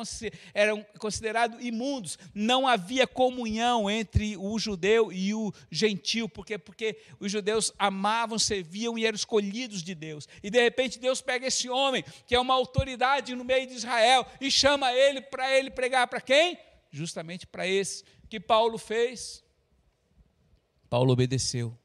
eram 0.55 0.87
considerados 0.99 1.63
imundos. 1.63 2.19
Não 2.35 2.67
havia 2.67 3.07
comunhão 3.07 3.91
entre 3.91 4.37
o 4.39 4.59
judeu 4.59 5.13
e 5.13 5.35
o 5.35 5.53
gentio, 5.71 6.29
porque 6.29 6.57
porque 6.57 6.99
os 7.21 7.31
judeus 7.31 7.73
amavam, 7.79 8.39
serviam 8.39 8.99
e 8.99 9.05
eram 9.05 9.17
escolhidos 9.17 9.83
de 9.83 9.95
Deus. 9.95 10.27
E 10.43 10.51
de 10.51 10.63
repente 10.63 10.99
Deus 10.99 11.21
pega 11.21 11.47
esse 11.47 11.69
homem, 11.69 12.03
que 12.27 12.35
é 12.35 12.41
uma 12.41 12.55
autoridade 12.55 13.35
no 13.35 13.45
meio 13.45 13.67
de 13.67 13.75
Israel, 13.75 14.27
e 14.41 14.51
chama 14.51 14.93
ele 14.93 15.21
para 15.21 15.55
ele 15.57 15.71
pregar 15.71 16.07
para 16.07 16.23
quem? 16.23 16.59
Justamente 16.91 17.47
para 17.47 17.67
esse 17.67 18.05
que 18.29 18.41
Paulo 18.41 18.79
fez. 18.79 19.45
Paulo 20.89 21.13
obedeceu, 21.13 21.77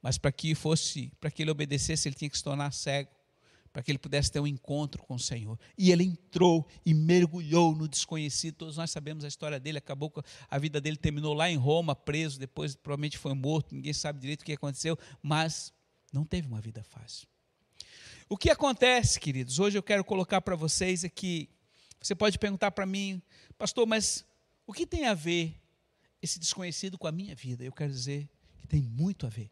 mas 0.00 0.18
para 0.18 0.30
que 0.30 0.54
fosse, 0.54 1.12
para 1.20 1.30
que 1.30 1.42
ele 1.42 1.50
obedecesse, 1.50 2.08
ele 2.08 2.14
tinha 2.14 2.30
que 2.30 2.36
se 2.36 2.44
tornar 2.44 2.72
cego, 2.72 3.10
para 3.72 3.82
que 3.82 3.90
ele 3.90 3.98
pudesse 3.98 4.30
ter 4.30 4.38
um 4.38 4.46
encontro 4.46 5.02
com 5.02 5.16
o 5.16 5.18
Senhor. 5.18 5.58
E 5.76 5.90
ele 5.90 6.04
entrou 6.04 6.66
e 6.86 6.94
mergulhou 6.94 7.74
no 7.74 7.88
desconhecido. 7.88 8.54
Todos 8.54 8.76
nós 8.76 8.90
sabemos 8.92 9.24
a 9.24 9.28
história 9.28 9.58
dele, 9.58 9.78
acabou 9.78 10.10
com 10.10 10.22
a 10.48 10.58
vida 10.58 10.80
dele 10.80 10.96
terminou 10.96 11.34
lá 11.34 11.50
em 11.50 11.56
Roma, 11.56 11.96
preso, 11.96 12.38
depois 12.38 12.76
provavelmente 12.76 13.18
foi 13.18 13.34
morto, 13.34 13.74
ninguém 13.74 13.92
sabe 13.92 14.20
direito 14.20 14.42
o 14.42 14.44
que 14.44 14.52
aconteceu, 14.52 14.96
mas 15.20 15.72
não 16.12 16.24
teve 16.24 16.46
uma 16.46 16.60
vida 16.60 16.84
fácil. 16.84 17.26
O 18.28 18.36
que 18.36 18.48
acontece, 18.48 19.18
queridos? 19.18 19.58
Hoje 19.58 19.76
eu 19.76 19.82
quero 19.82 20.04
colocar 20.04 20.40
para 20.40 20.54
vocês 20.54 21.04
aqui. 21.04 21.50
Você 22.00 22.14
pode 22.14 22.38
perguntar 22.38 22.70
para 22.70 22.86
mim, 22.86 23.20
pastor, 23.58 23.86
mas 23.86 24.24
o 24.66 24.72
que 24.72 24.86
tem 24.86 25.06
a 25.06 25.14
ver 25.14 25.54
esse 26.22 26.38
desconhecido 26.38 26.98
com 26.98 27.06
a 27.06 27.12
minha 27.12 27.34
vida? 27.34 27.64
Eu 27.64 27.72
quero 27.72 27.92
dizer 27.92 28.28
que 28.60 28.66
tem 28.66 28.82
muito 28.82 29.26
a 29.26 29.28
ver. 29.28 29.50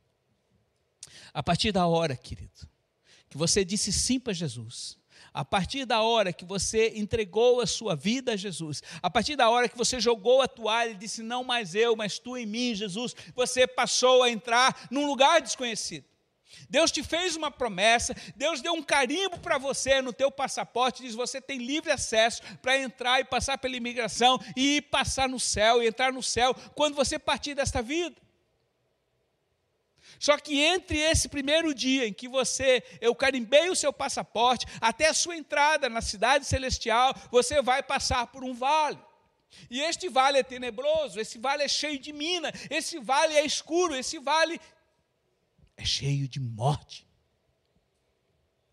A 1.33 1.43
partir 1.43 1.73
da 1.73 1.87
hora, 1.87 2.17
querido, 2.17 2.69
que 3.29 3.37
você 3.37 3.65
disse 3.65 3.93
sim 3.93 4.19
para 4.19 4.33
Jesus, 4.33 4.99
a 5.33 5.45
partir 5.45 5.85
da 5.85 6.03
hora 6.03 6.33
que 6.33 6.45
você 6.45 6.93
entregou 6.97 7.61
a 7.61 7.67
sua 7.67 7.95
vida 7.95 8.33
a 8.33 8.37
Jesus, 8.37 8.83
a 9.03 9.11
partir 9.11 9.37
da 9.37 9.49
hora 9.49 9.69
que 9.69 9.77
você 9.77 10.01
jogou 10.01 10.43
a 10.43 10.49
toalha 10.49 10.91
e 10.91 10.97
disse 10.97 11.23
não 11.23 11.43
mais 11.43 11.75
eu, 11.75 11.97
mas 11.97 12.19
tu 12.19 12.37
em 12.37 12.47
mim, 12.47 12.75
Jesus, 12.75 13.15
você 13.35 13.67
passou 13.67 14.23
a 14.23 14.31
entrar 14.31 14.89
num 14.91 15.07
lugar 15.07 15.41
desconhecido. 15.41 16.12
Deus 16.69 16.91
te 16.91 17.03
fez 17.03 17.37
uma 17.37 17.51
promessa, 17.51 18.15
Deus 18.37 18.61
deu 18.61 18.73
um 18.73 18.83
carimbo 18.83 19.39
para 19.39 19.59
você 19.59 20.01
no 20.01 20.13
teu 20.13 20.31
passaporte, 20.31 21.03
diz 21.03 21.15
você 21.15 21.41
tem 21.41 21.59
livre 21.59 21.91
acesso 21.91 22.43
para 22.61 22.79
entrar 22.79 23.21
e 23.21 23.25
passar 23.25 23.59
pela 23.59 23.77
imigração 23.77 24.41
e 24.57 24.81
passar 24.81 25.29
no 25.29 25.41
céu 25.41 25.83
e 25.83 25.87
entrar 25.87 26.13
no 26.13 26.23
céu 26.23 26.55
quando 26.75 26.95
você 26.95 27.19
partir 27.19 27.55
desta 27.55 27.83
vida. 27.83 28.17
Só 30.19 30.37
que 30.39 30.61
entre 30.61 30.99
esse 30.99 31.29
primeiro 31.29 31.75
dia 31.75 32.07
em 32.07 32.13
que 32.13 32.29
você, 32.29 32.83
eu 33.01 33.15
carimbei 33.15 33.69
o 33.71 33.77
seu 33.77 33.93
passaporte, 33.93 34.67
até 34.81 35.09
a 35.09 35.15
sua 35.15 35.37
entrada 35.37 35.89
na 35.89 36.01
cidade 36.01 36.47
celestial, 36.47 37.15
você 37.31 37.61
vai 37.61 37.83
passar 37.83 38.27
por 38.29 38.45
um 38.45 38.55
vale. 38.55 38.99
E 39.71 39.81
este 39.81 40.09
vale 40.09 40.39
é 40.39 40.43
tenebroso, 40.43 41.21
esse 41.21 41.39
vale 41.39 41.63
é 41.63 41.69
cheio 41.69 41.99
de 41.99 42.13
mina, 42.13 42.53
esse 42.71 42.99
vale 42.99 43.35
é 43.35 43.45
escuro, 43.45 43.95
esse 43.95 44.19
vale 44.19 44.61
é 45.83 45.85
cheio 45.85 46.29
de 46.29 46.39
morte, 46.39 47.05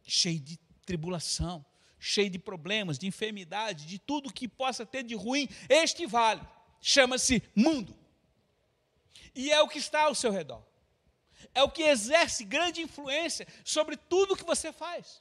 cheio 0.03 0.39
de 0.39 0.57
tribulação, 0.85 1.65
cheio 1.99 2.29
de 2.29 2.37
problemas, 2.37 2.99
de 2.99 3.07
enfermidade, 3.07 3.87
de 3.87 3.97
tudo 3.97 4.31
que 4.31 4.47
possa 4.47 4.85
ter 4.85 5.01
de 5.01 5.15
ruim. 5.15 5.49
Este 5.67 6.05
vale 6.05 6.41
chama-se 6.79 7.41
mundo. 7.55 7.97
E 9.33 9.51
é 9.51 9.59
o 9.59 9.67
que 9.67 9.79
está 9.79 10.03
ao 10.03 10.13
seu 10.13 10.31
redor. 10.31 10.63
É 11.55 11.63
o 11.63 11.71
que 11.71 11.81
exerce 11.81 12.43
grande 12.43 12.81
influência 12.81 13.47
sobre 13.63 13.97
tudo 13.97 14.35
que 14.35 14.43
você 14.43 14.71
faz. 14.71 15.19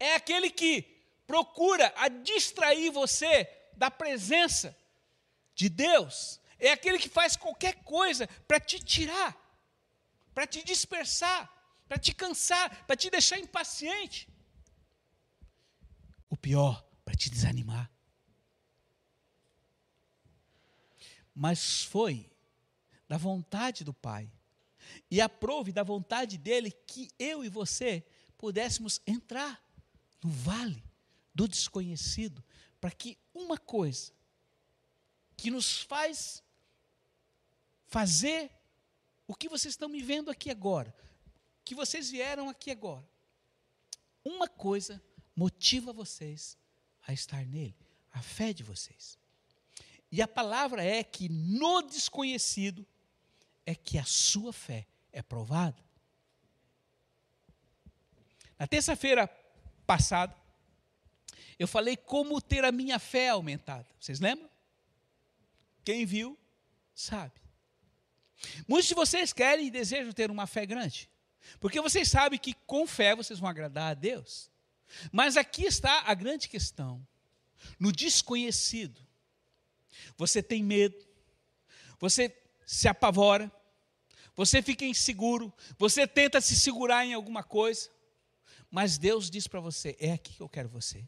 É 0.00 0.16
aquele 0.16 0.50
que 0.50 0.82
procura 1.28 1.92
a 1.96 2.08
distrair 2.08 2.90
você 2.90 3.48
da 3.76 3.88
presença 3.88 4.76
de 5.54 5.68
Deus. 5.68 6.40
É 6.58 6.72
aquele 6.72 6.98
que 6.98 7.08
faz 7.08 7.36
qualquer 7.36 7.84
coisa 7.84 8.26
para 8.48 8.58
te 8.58 8.82
tirar 8.82 9.43
para 10.34 10.46
te 10.46 10.62
dispersar, 10.64 11.50
para 11.88 11.98
te 11.98 12.12
cansar, 12.12 12.84
para 12.86 12.96
te 12.96 13.08
deixar 13.08 13.38
impaciente. 13.38 14.28
O 16.28 16.36
pior, 16.36 16.84
para 17.04 17.14
te 17.14 17.30
desanimar. 17.30 17.90
Mas 21.34 21.84
foi 21.84 22.30
da 23.08 23.16
vontade 23.16 23.84
do 23.84 23.94
Pai 23.94 24.30
e 25.10 25.20
aprove 25.20 25.72
da 25.72 25.82
vontade 25.82 26.36
dele 26.36 26.70
que 26.70 27.10
eu 27.18 27.44
e 27.44 27.48
você 27.48 28.04
pudéssemos 28.36 29.00
entrar 29.06 29.62
no 30.22 30.30
vale 30.30 30.82
do 31.34 31.48
desconhecido, 31.48 32.42
para 32.80 32.90
que 32.90 33.18
uma 33.34 33.58
coisa 33.58 34.12
que 35.36 35.50
nos 35.50 35.80
faz 35.82 36.42
fazer 37.86 38.50
o 39.26 39.34
que 39.34 39.48
vocês 39.48 39.74
estão 39.74 39.88
me 39.88 40.02
vendo 40.02 40.30
aqui 40.30 40.50
agora, 40.50 40.94
que 41.64 41.74
vocês 41.74 42.10
vieram 42.10 42.48
aqui 42.48 42.70
agora, 42.70 43.06
uma 44.24 44.48
coisa 44.48 45.02
motiva 45.34 45.92
vocês 45.92 46.58
a 47.06 47.12
estar 47.12 47.44
nele, 47.44 47.76
a 48.12 48.20
fé 48.22 48.52
de 48.52 48.62
vocês. 48.62 49.18
E 50.10 50.22
a 50.22 50.28
palavra 50.28 50.84
é 50.84 51.02
que 51.02 51.28
no 51.28 51.82
desconhecido 51.82 52.86
é 53.66 53.74
que 53.74 53.98
a 53.98 54.04
sua 54.04 54.52
fé 54.52 54.86
é 55.12 55.22
provada. 55.22 55.82
Na 58.58 58.66
terça-feira 58.66 59.26
passada, 59.86 60.36
eu 61.58 61.66
falei 61.66 61.96
como 61.96 62.40
ter 62.40 62.64
a 62.64 62.72
minha 62.72 62.98
fé 62.98 63.30
aumentada. 63.30 63.86
Vocês 63.98 64.20
lembram? 64.20 64.48
Quem 65.84 66.06
viu, 66.06 66.38
sabe. 66.94 67.43
Muitos 68.66 68.88
de 68.88 68.94
vocês 68.94 69.32
querem 69.32 69.66
e 69.66 69.70
desejam 69.70 70.12
ter 70.12 70.30
uma 70.30 70.46
fé 70.46 70.66
grande, 70.66 71.08
porque 71.60 71.80
vocês 71.80 72.08
sabem 72.08 72.38
que 72.38 72.54
com 72.66 72.86
fé 72.86 73.14
vocês 73.14 73.38
vão 73.38 73.48
agradar 73.48 73.92
a 73.92 73.94
Deus. 73.94 74.50
Mas 75.10 75.36
aqui 75.36 75.64
está 75.64 76.02
a 76.06 76.14
grande 76.14 76.48
questão: 76.48 77.06
no 77.78 77.92
desconhecido, 77.92 79.00
você 80.16 80.42
tem 80.42 80.62
medo, 80.62 80.96
você 81.98 82.34
se 82.66 82.88
apavora, 82.88 83.50
você 84.34 84.62
fica 84.62 84.84
inseguro, 84.84 85.52
você 85.78 86.06
tenta 86.06 86.40
se 86.40 86.56
segurar 86.56 87.06
em 87.06 87.14
alguma 87.14 87.42
coisa, 87.42 87.90
mas 88.70 88.98
Deus 88.98 89.30
diz 89.30 89.46
para 89.46 89.60
você: 89.60 89.96
é 89.98 90.12
aqui 90.12 90.34
que 90.34 90.42
eu 90.42 90.48
quero 90.48 90.68
você. 90.68 91.06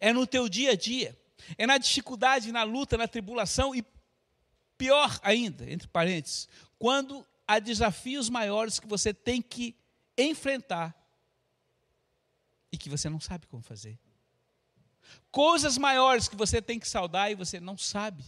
É 0.00 0.12
no 0.12 0.26
teu 0.26 0.48
dia 0.48 0.72
a 0.72 0.76
dia, 0.76 1.18
é 1.56 1.66
na 1.66 1.78
dificuldade, 1.78 2.52
na 2.52 2.62
luta, 2.62 2.96
na 2.96 3.08
tribulação 3.08 3.74
e 3.74 3.84
Pior 4.78 5.18
ainda, 5.22 5.68
entre 5.70 5.88
parênteses, 5.88 6.48
quando 6.78 7.26
há 7.46 7.58
desafios 7.58 8.30
maiores 8.30 8.78
que 8.78 8.86
você 8.86 9.12
tem 9.12 9.42
que 9.42 9.76
enfrentar 10.16 10.94
e 12.70 12.78
que 12.78 12.88
você 12.88 13.10
não 13.10 13.18
sabe 13.18 13.48
como 13.48 13.62
fazer. 13.62 13.98
Coisas 15.32 15.76
maiores 15.76 16.28
que 16.28 16.36
você 16.36 16.62
tem 16.62 16.78
que 16.78 16.88
saudar 16.88 17.30
e 17.30 17.34
você 17.34 17.58
não 17.58 17.76
sabe 17.76 18.24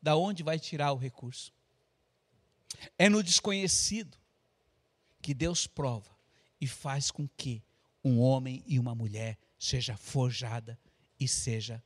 da 0.00 0.16
onde 0.16 0.42
vai 0.42 0.58
tirar 0.58 0.92
o 0.92 0.96
recurso. 0.96 1.52
É 2.96 3.08
no 3.08 3.22
desconhecido 3.22 4.16
que 5.20 5.34
Deus 5.34 5.66
prova 5.66 6.16
e 6.60 6.66
faz 6.66 7.10
com 7.10 7.28
que 7.28 7.62
um 8.02 8.20
homem 8.20 8.62
e 8.66 8.78
uma 8.78 8.94
mulher 8.94 9.38
seja 9.58 9.96
forjada 9.96 10.78
e 11.20 11.28
seja 11.28 11.82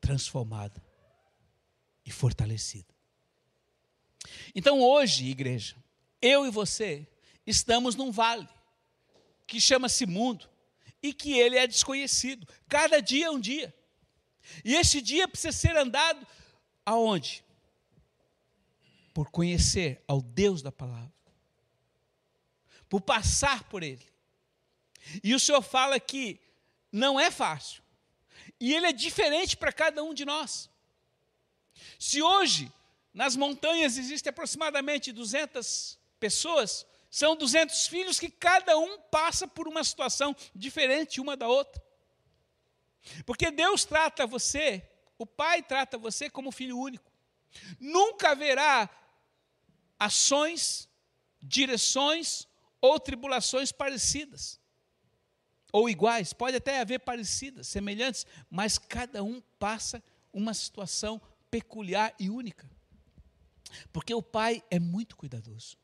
transformada 0.00 0.89
e 2.04 2.10
fortalecida. 2.10 2.94
Então 4.54 4.80
hoje, 4.80 5.26
igreja, 5.26 5.76
eu 6.20 6.46
e 6.46 6.50
você 6.50 7.06
estamos 7.46 7.94
num 7.94 8.10
vale 8.10 8.48
que 9.46 9.60
chama-se 9.60 10.06
mundo 10.06 10.48
e 11.02 11.12
que 11.12 11.38
ele 11.38 11.56
é 11.56 11.66
desconhecido. 11.66 12.46
Cada 12.68 13.00
dia 13.00 13.26
é 13.26 13.30
um 13.30 13.40
dia. 13.40 13.74
E 14.64 14.74
esse 14.74 15.00
dia 15.00 15.28
precisa 15.28 15.52
ser 15.52 15.76
andado 15.76 16.26
aonde? 16.84 17.44
Por 19.12 19.30
conhecer 19.30 20.02
ao 20.06 20.20
Deus 20.20 20.62
da 20.62 20.70
palavra. 20.70 21.12
Por 22.88 23.00
passar 23.00 23.64
por 23.64 23.82
ele. 23.82 24.06
E 25.22 25.34
o 25.34 25.40
Senhor 25.40 25.62
fala 25.62 25.98
que 25.98 26.40
não 26.92 27.18
é 27.18 27.30
fácil. 27.30 27.82
E 28.58 28.74
ele 28.74 28.86
é 28.86 28.92
diferente 28.92 29.56
para 29.56 29.72
cada 29.72 30.02
um 30.02 30.12
de 30.12 30.24
nós. 30.24 30.70
Se 31.98 32.22
hoje 32.22 32.72
nas 33.12 33.36
montanhas 33.36 33.98
existem 33.98 34.30
aproximadamente 34.30 35.12
200 35.12 35.98
pessoas, 36.18 36.86
são 37.10 37.34
200 37.34 37.88
filhos 37.88 38.20
que 38.20 38.30
cada 38.30 38.78
um 38.78 38.98
passa 39.02 39.48
por 39.48 39.66
uma 39.66 39.82
situação 39.82 40.34
diferente 40.54 41.20
uma 41.20 41.36
da 41.36 41.48
outra. 41.48 41.82
Porque 43.26 43.50
Deus 43.50 43.84
trata 43.84 44.26
você, 44.26 44.88
o 45.18 45.26
Pai 45.26 45.62
trata 45.62 45.98
você 45.98 46.30
como 46.30 46.52
filho 46.52 46.78
único. 46.78 47.10
Nunca 47.80 48.30
haverá 48.30 48.88
ações, 49.98 50.88
direções 51.42 52.46
ou 52.80 53.00
tribulações 53.00 53.72
parecidas. 53.72 54.60
Ou 55.72 55.88
iguais, 55.88 56.32
pode 56.32 56.56
até 56.56 56.80
haver 56.80 57.00
parecidas, 57.00 57.68
semelhantes, 57.68 58.26
mas 58.48 58.78
cada 58.78 59.22
um 59.22 59.40
passa 59.58 60.02
uma 60.32 60.54
situação 60.54 61.20
peculiar 61.50 62.14
e 62.18 62.30
única. 62.30 62.70
Porque 63.92 64.14
o 64.14 64.22
Pai 64.22 64.62
é 64.70 64.78
muito 64.78 65.16
cuidadoso. 65.16 65.76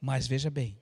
Mas 0.00 0.26
veja 0.26 0.50
bem, 0.50 0.80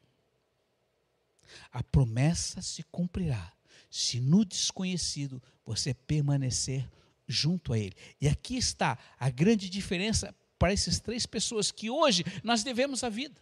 a 1.72 1.82
promessa 1.82 2.62
se 2.62 2.82
cumprirá 2.84 3.52
se 3.90 4.18
no 4.18 4.44
desconhecido 4.44 5.42
você 5.64 5.94
permanecer 5.94 6.90
junto 7.26 7.72
a 7.72 7.78
Ele. 7.78 7.94
E 8.20 8.28
aqui 8.28 8.56
está 8.56 8.98
a 9.18 9.30
grande 9.30 9.70
diferença 9.70 10.34
para 10.58 10.72
essas 10.72 10.98
três 10.98 11.26
pessoas 11.26 11.70
que 11.70 11.90
hoje 11.90 12.24
nós 12.42 12.62
devemos 12.62 13.04
a 13.04 13.08
vida. 13.08 13.40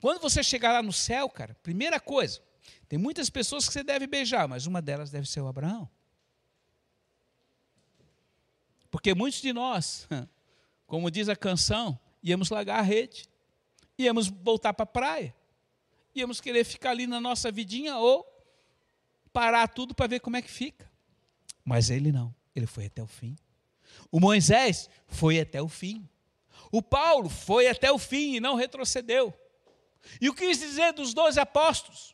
Quando 0.00 0.20
você 0.20 0.42
chegar 0.42 0.72
lá 0.72 0.82
no 0.82 0.92
céu, 0.92 1.28
cara, 1.28 1.54
primeira 1.62 2.00
coisa, 2.00 2.40
tem 2.88 2.98
muitas 2.98 3.28
pessoas 3.28 3.66
que 3.66 3.72
você 3.72 3.82
deve 3.82 4.06
beijar, 4.06 4.48
mas 4.48 4.66
uma 4.66 4.80
delas 4.80 5.10
deve 5.10 5.28
ser 5.28 5.40
o 5.40 5.46
Abraão. 5.46 5.88
Porque 8.94 9.12
muitos 9.12 9.42
de 9.42 9.52
nós, 9.52 10.06
como 10.86 11.10
diz 11.10 11.28
a 11.28 11.34
canção, 11.34 11.98
íamos 12.22 12.48
largar 12.48 12.78
a 12.78 12.82
rede, 12.82 13.28
íamos 13.98 14.28
voltar 14.28 14.72
para 14.72 14.84
a 14.84 14.86
praia, 14.86 15.34
íamos 16.14 16.40
querer 16.40 16.62
ficar 16.62 16.90
ali 16.90 17.04
na 17.04 17.20
nossa 17.20 17.50
vidinha 17.50 17.96
ou 17.96 18.24
parar 19.32 19.66
tudo 19.66 19.96
para 19.96 20.06
ver 20.06 20.20
como 20.20 20.36
é 20.36 20.42
que 20.42 20.48
fica. 20.48 20.88
Mas 21.64 21.90
ele 21.90 22.12
não, 22.12 22.32
ele 22.54 22.68
foi 22.68 22.86
até 22.86 23.02
o 23.02 23.08
fim. 23.08 23.34
O 24.12 24.20
Moisés 24.20 24.88
foi 25.08 25.40
até 25.40 25.60
o 25.60 25.68
fim. 25.68 26.08
O 26.70 26.80
Paulo 26.80 27.28
foi 27.28 27.66
até 27.66 27.90
o 27.90 27.98
fim 27.98 28.36
e 28.36 28.40
não 28.40 28.54
retrocedeu. 28.54 29.34
E 30.20 30.28
o 30.28 30.34
que 30.34 30.46
quis 30.46 30.60
dizer 30.60 30.92
dos 30.92 31.12
doze 31.12 31.40
apóstolos? 31.40 32.13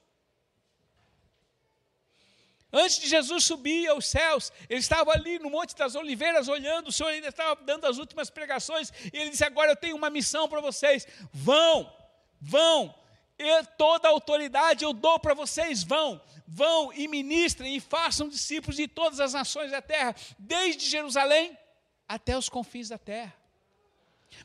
Antes 2.73 3.01
de 3.01 3.09
Jesus 3.09 3.45
subir 3.45 3.89
aos 3.89 4.07
céus, 4.07 4.53
ele 4.69 4.79
estava 4.79 5.13
ali 5.13 5.39
no 5.41 5.51
Monte 5.51 5.75
das 5.75 5.97
Oliveiras 5.97 6.47
olhando, 6.47 6.89
o 6.89 6.93
Senhor 6.93 7.09
ainda 7.09 7.29
estava 7.29 7.61
dando 7.63 7.85
as 7.87 7.99
últimas 7.99 8.31
pregações, 8.31 8.93
e 9.13 9.17
ele 9.17 9.31
disse: 9.31 9.45
Agora 9.45 9.73
eu 9.73 9.77
tenho 9.77 9.97
uma 9.97 10.09
missão 10.09 10.49
para 10.49 10.61
vocês. 10.61 11.07
Vão, 11.33 11.93
vão, 12.41 12.95
eu, 13.37 13.67
toda 13.77 14.07
a 14.07 14.13
autoridade 14.13 14.85
eu 14.85 14.93
dou 14.93 15.19
para 15.19 15.35
vocês, 15.35 15.83
vão, 15.83 16.21
vão 16.47 16.93
e 16.93 17.09
ministrem 17.09 17.75
e 17.75 17.81
façam 17.81 18.29
discípulos 18.29 18.77
de 18.77 18.87
todas 18.87 19.19
as 19.19 19.33
nações 19.33 19.73
da 19.73 19.83
terra, 19.83 20.15
desde 20.39 20.89
Jerusalém 20.89 21.59
até 22.07 22.39
os 22.39 22.49
confins 22.49 22.89
da 22.89 22.99
terra. 22.99 23.35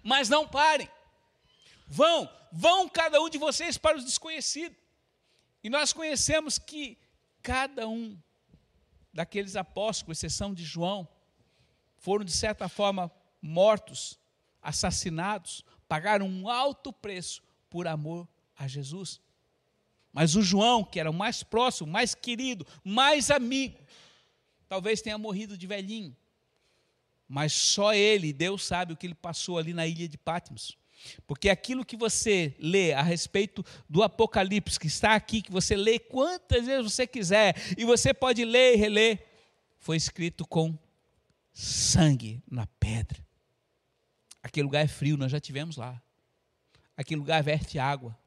Mas 0.01 0.29
não 0.29 0.47
parem, 0.47 0.89
vão, 1.87 2.27
vão 2.51 2.89
cada 2.89 3.21
um 3.21 3.29
de 3.29 3.37
vocês 3.37 3.77
para 3.77 3.97
os 3.97 4.03
desconhecidos. 4.03 4.77
E 5.63 5.69
nós 5.69 5.93
conhecemos 5.93 6.57
que 6.57 6.97
cada 7.45 7.87
um 7.87 8.17
daqueles 9.13 9.55
apóstolos, 9.55 10.01
com 10.01 10.11
exceção 10.11 10.51
de 10.51 10.65
João, 10.65 11.07
foram 11.95 12.25
de 12.25 12.31
certa 12.31 12.67
forma 12.67 13.11
mortos, 13.39 14.19
assassinados, 14.59 15.63
pagaram 15.87 16.27
um 16.27 16.49
alto 16.49 16.91
preço 16.91 17.43
por 17.69 17.85
amor 17.85 18.27
a 18.57 18.67
Jesus. 18.67 19.21
Mas 20.11 20.35
o 20.35 20.41
João, 20.41 20.83
que 20.83 20.99
era 20.99 21.11
o 21.11 21.13
mais 21.13 21.43
próximo, 21.43 21.87
mais 21.87 22.15
querido, 22.15 22.65
mais 22.83 23.29
amigo, 23.29 23.77
talvez 24.67 24.99
tenha 25.03 25.17
morrido 25.19 25.55
de 25.55 25.67
velhinho. 25.67 26.17
Mas 27.27 27.53
só 27.53 27.93
ele, 27.93 28.33
Deus 28.33 28.65
sabe 28.65 28.93
o 28.93 28.97
que 28.97 29.05
ele 29.05 29.13
passou 29.13 29.59
ali 29.59 29.71
na 29.71 29.85
ilha 29.85 30.09
de 30.09 30.17
Patmos. 30.17 30.75
Porque 31.27 31.49
aquilo 31.49 31.85
que 31.85 31.97
você 31.97 32.55
lê 32.59 32.93
a 32.93 33.01
respeito 33.01 33.63
do 33.89 34.01
Apocalipse, 34.03 34.79
que 34.79 34.87
está 34.87 35.15
aqui, 35.15 35.41
que 35.41 35.51
você 35.51 35.75
lê 35.75 35.99
quantas 35.99 36.65
vezes 36.65 36.91
você 36.91 37.05
quiser, 37.05 37.55
e 37.77 37.85
você 37.85 38.13
pode 38.13 38.43
ler 38.43 38.73
e 38.73 38.77
reler, 38.77 39.25
foi 39.77 39.97
escrito 39.97 40.47
com 40.47 40.77
sangue 41.53 42.43
na 42.49 42.67
pedra. 42.67 43.25
Aquele 44.41 44.65
lugar 44.65 44.83
é 44.83 44.87
frio, 44.87 45.17
nós 45.17 45.31
já 45.31 45.39
tivemos 45.39 45.77
lá. 45.77 46.01
Aquele 46.97 47.19
lugar 47.19 47.41
verte 47.43 47.79
água. 47.79 48.17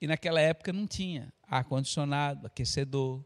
E 0.00 0.06
naquela 0.06 0.40
época 0.40 0.72
não 0.72 0.86
tinha 0.86 1.32
ar-condicionado, 1.42 2.46
aquecedor, 2.46 3.24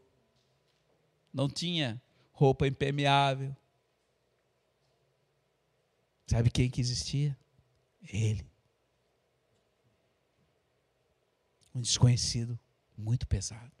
não 1.33 1.49
tinha 1.49 2.01
roupa 2.31 2.67
impermeável. 2.67 3.55
Sabe 6.27 6.51
quem 6.51 6.69
que 6.69 6.79
existia? 6.79 7.37
Ele. 8.11 8.45
Um 11.73 11.81
desconhecido 11.81 12.59
muito 12.97 13.27
pesado. 13.27 13.71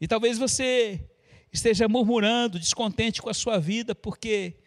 E 0.00 0.08
talvez 0.08 0.36
você 0.36 1.08
esteja 1.52 1.88
murmurando, 1.88 2.58
descontente 2.58 3.22
com 3.22 3.30
a 3.30 3.34
sua 3.34 3.58
vida, 3.58 3.94
porque 3.94 4.58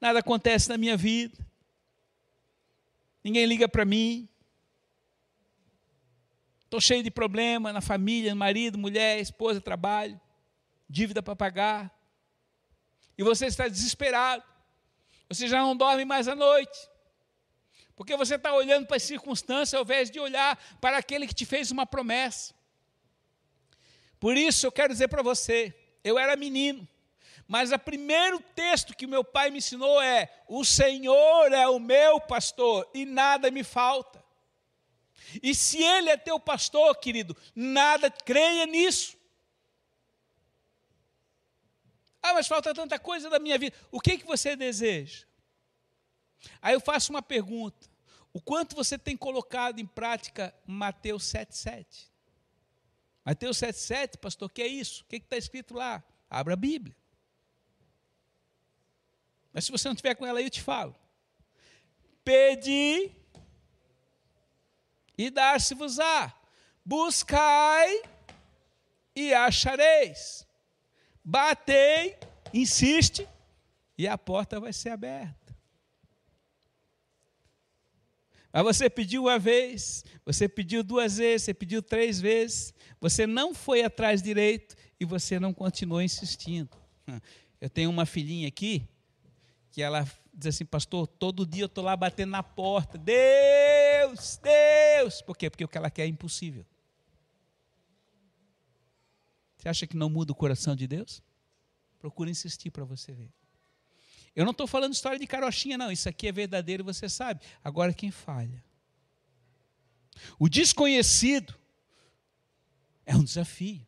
nada 0.00 0.20
acontece 0.20 0.68
na 0.68 0.78
minha 0.78 0.96
vida. 0.96 1.38
Ninguém 3.22 3.46
liga 3.46 3.68
para 3.68 3.84
mim. 3.84 4.28
Estou 6.64 6.80
cheio 6.80 7.02
de 7.02 7.10
problema 7.10 7.72
na 7.72 7.82
família, 7.82 8.34
marido, 8.34 8.78
mulher, 8.78 9.20
esposa, 9.20 9.60
trabalho, 9.60 10.18
dívida 10.88 11.22
para 11.22 11.36
pagar. 11.36 11.94
E 13.16 13.22
você 13.22 13.46
está 13.46 13.68
desesperado. 13.68 14.42
Você 15.28 15.46
já 15.46 15.60
não 15.60 15.76
dorme 15.76 16.04
mais 16.04 16.26
à 16.28 16.34
noite. 16.34 16.91
Porque 17.94 18.16
você 18.16 18.36
está 18.36 18.52
olhando 18.54 18.86
para 18.86 18.96
as 18.96 19.02
circunstâncias 19.02 19.74
ao 19.74 19.82
invés 19.82 20.10
de 20.10 20.18
olhar 20.18 20.58
para 20.80 20.96
aquele 20.98 21.26
que 21.26 21.34
te 21.34 21.44
fez 21.44 21.70
uma 21.70 21.86
promessa. 21.86 22.54
Por 24.18 24.36
isso 24.36 24.66
eu 24.66 24.72
quero 24.72 24.92
dizer 24.92 25.08
para 25.08 25.22
você, 25.22 25.74
eu 26.02 26.18
era 26.18 26.36
menino, 26.36 26.88
mas 27.46 27.70
o 27.72 27.78
primeiro 27.78 28.40
texto 28.54 28.96
que 28.96 29.06
meu 29.06 29.22
pai 29.22 29.50
me 29.50 29.58
ensinou 29.58 30.00
é: 30.00 30.32
O 30.48 30.64
Senhor 30.64 31.52
é 31.52 31.68
o 31.68 31.78
meu 31.78 32.20
pastor 32.20 32.88
e 32.94 33.04
nada 33.04 33.50
me 33.50 33.62
falta. 33.62 34.22
E 35.42 35.54
se 35.54 35.82
Ele 35.82 36.10
é 36.10 36.16
teu 36.16 36.38
pastor, 36.38 36.94
querido, 36.96 37.36
nada, 37.54 38.10
creia 38.10 38.66
nisso. 38.66 39.16
Ah, 42.22 42.34
mas 42.34 42.46
falta 42.46 42.72
tanta 42.72 42.98
coisa 42.98 43.28
da 43.28 43.38
minha 43.38 43.58
vida. 43.58 43.76
O 43.90 44.00
que, 44.00 44.18
que 44.18 44.26
você 44.26 44.54
deseja? 44.54 45.26
Aí 46.60 46.74
eu 46.74 46.80
faço 46.80 47.12
uma 47.12 47.22
pergunta: 47.22 47.88
o 48.32 48.40
quanto 48.40 48.74
você 48.74 48.98
tem 48.98 49.16
colocado 49.16 49.78
em 49.78 49.86
prática 49.86 50.54
Mateus 50.66 51.24
7,7? 51.24 52.10
Mateus 53.24 53.58
7,7, 53.58 54.16
pastor, 54.18 54.50
que 54.50 54.62
é 54.62 54.66
isso? 54.66 55.02
O 55.02 55.06
que 55.06 55.16
está 55.16 55.36
escrito 55.36 55.74
lá? 55.74 56.02
Abra 56.28 56.54
a 56.54 56.56
Bíblia. 56.56 56.96
Mas 59.52 59.64
se 59.66 59.70
você 59.70 59.86
não 59.86 59.94
tiver 59.94 60.14
com 60.14 60.26
ela 60.26 60.38
aí, 60.38 60.46
eu 60.46 60.50
te 60.50 60.62
falo. 60.62 60.96
Pedi 62.24 63.12
e 65.16 65.30
dar-se-vos-á. 65.30 66.34
Buscai 66.84 68.02
e 69.14 69.32
achareis. 69.32 70.46
Batei, 71.22 72.18
insiste, 72.52 73.28
e 73.96 74.08
a 74.08 74.18
porta 74.18 74.58
vai 74.58 74.72
ser 74.72 74.90
aberta. 74.90 75.41
Mas 78.52 78.62
você 78.62 78.90
pediu 78.90 79.22
uma 79.22 79.38
vez, 79.38 80.04
você 80.26 80.46
pediu 80.46 80.84
duas 80.84 81.16
vezes, 81.16 81.44
você 81.44 81.54
pediu 81.54 81.82
três 81.82 82.20
vezes, 82.20 82.74
você 83.00 83.26
não 83.26 83.54
foi 83.54 83.82
atrás 83.82 84.22
direito 84.22 84.76
e 85.00 85.04
você 85.04 85.40
não 85.40 85.54
continuou 85.54 86.02
insistindo. 86.02 86.76
Eu 87.60 87.70
tenho 87.70 87.88
uma 87.88 88.04
filhinha 88.04 88.48
aqui 88.48 88.86
que 89.70 89.80
ela 89.80 90.06
diz 90.34 90.54
assim, 90.54 90.64
pastor, 90.66 91.06
todo 91.06 91.46
dia 91.46 91.62
eu 91.62 91.66
estou 91.66 91.82
lá 91.82 91.96
batendo 91.96 92.30
na 92.30 92.42
porta, 92.42 92.98
Deus, 92.98 94.38
Deus. 94.42 95.22
Por 95.22 95.36
quê? 95.36 95.48
Porque 95.48 95.64
o 95.64 95.68
que 95.68 95.78
ela 95.78 95.90
quer 95.90 96.02
é 96.02 96.06
impossível. 96.06 96.66
Você 99.56 99.68
acha 99.68 99.86
que 99.86 99.96
não 99.96 100.10
muda 100.10 100.32
o 100.32 100.34
coração 100.34 100.76
de 100.76 100.86
Deus? 100.86 101.22
Procura 101.98 102.28
insistir 102.28 102.70
para 102.70 102.84
você 102.84 103.12
ver. 103.12 103.30
Eu 104.34 104.44
não 104.44 104.52
estou 104.52 104.66
falando 104.66 104.94
história 104.94 105.18
de 105.18 105.26
carochinha, 105.26 105.76
não. 105.76 105.90
Isso 105.90 106.08
aqui 106.08 106.28
é 106.28 106.32
verdadeiro 106.32 106.82
você 106.82 107.08
sabe. 107.08 107.40
Agora, 107.62 107.92
quem 107.92 108.10
falha? 108.10 108.62
O 110.38 110.48
desconhecido 110.48 111.54
é 113.04 113.14
um 113.14 113.24
desafio. 113.24 113.86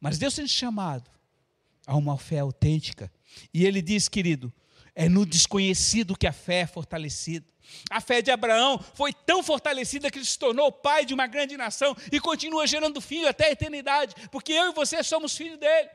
Mas 0.00 0.18
Deus 0.18 0.34
tem 0.34 0.46
chamado 0.46 1.10
a 1.86 1.96
uma 1.96 2.18
fé 2.18 2.40
autêntica. 2.40 3.12
E 3.52 3.64
Ele 3.64 3.80
diz, 3.80 4.08
querido, 4.08 4.52
é 4.94 5.08
no 5.08 5.24
desconhecido 5.24 6.16
que 6.16 6.26
a 6.26 6.32
fé 6.32 6.60
é 6.60 6.66
fortalecida. 6.66 7.46
A 7.90 8.00
fé 8.00 8.22
de 8.22 8.30
Abraão 8.30 8.78
foi 8.94 9.12
tão 9.12 9.42
fortalecida 9.42 10.10
que 10.10 10.18
ele 10.18 10.24
se 10.24 10.38
tornou 10.38 10.70
pai 10.70 11.04
de 11.04 11.12
uma 11.12 11.26
grande 11.26 11.56
nação 11.56 11.96
e 12.10 12.20
continua 12.20 12.66
gerando 12.66 13.00
filho 13.00 13.28
até 13.28 13.46
a 13.46 13.50
eternidade, 13.50 14.14
porque 14.30 14.52
eu 14.52 14.70
e 14.70 14.74
você 14.74 15.02
somos 15.02 15.36
filhos 15.36 15.58
dele. 15.58 15.90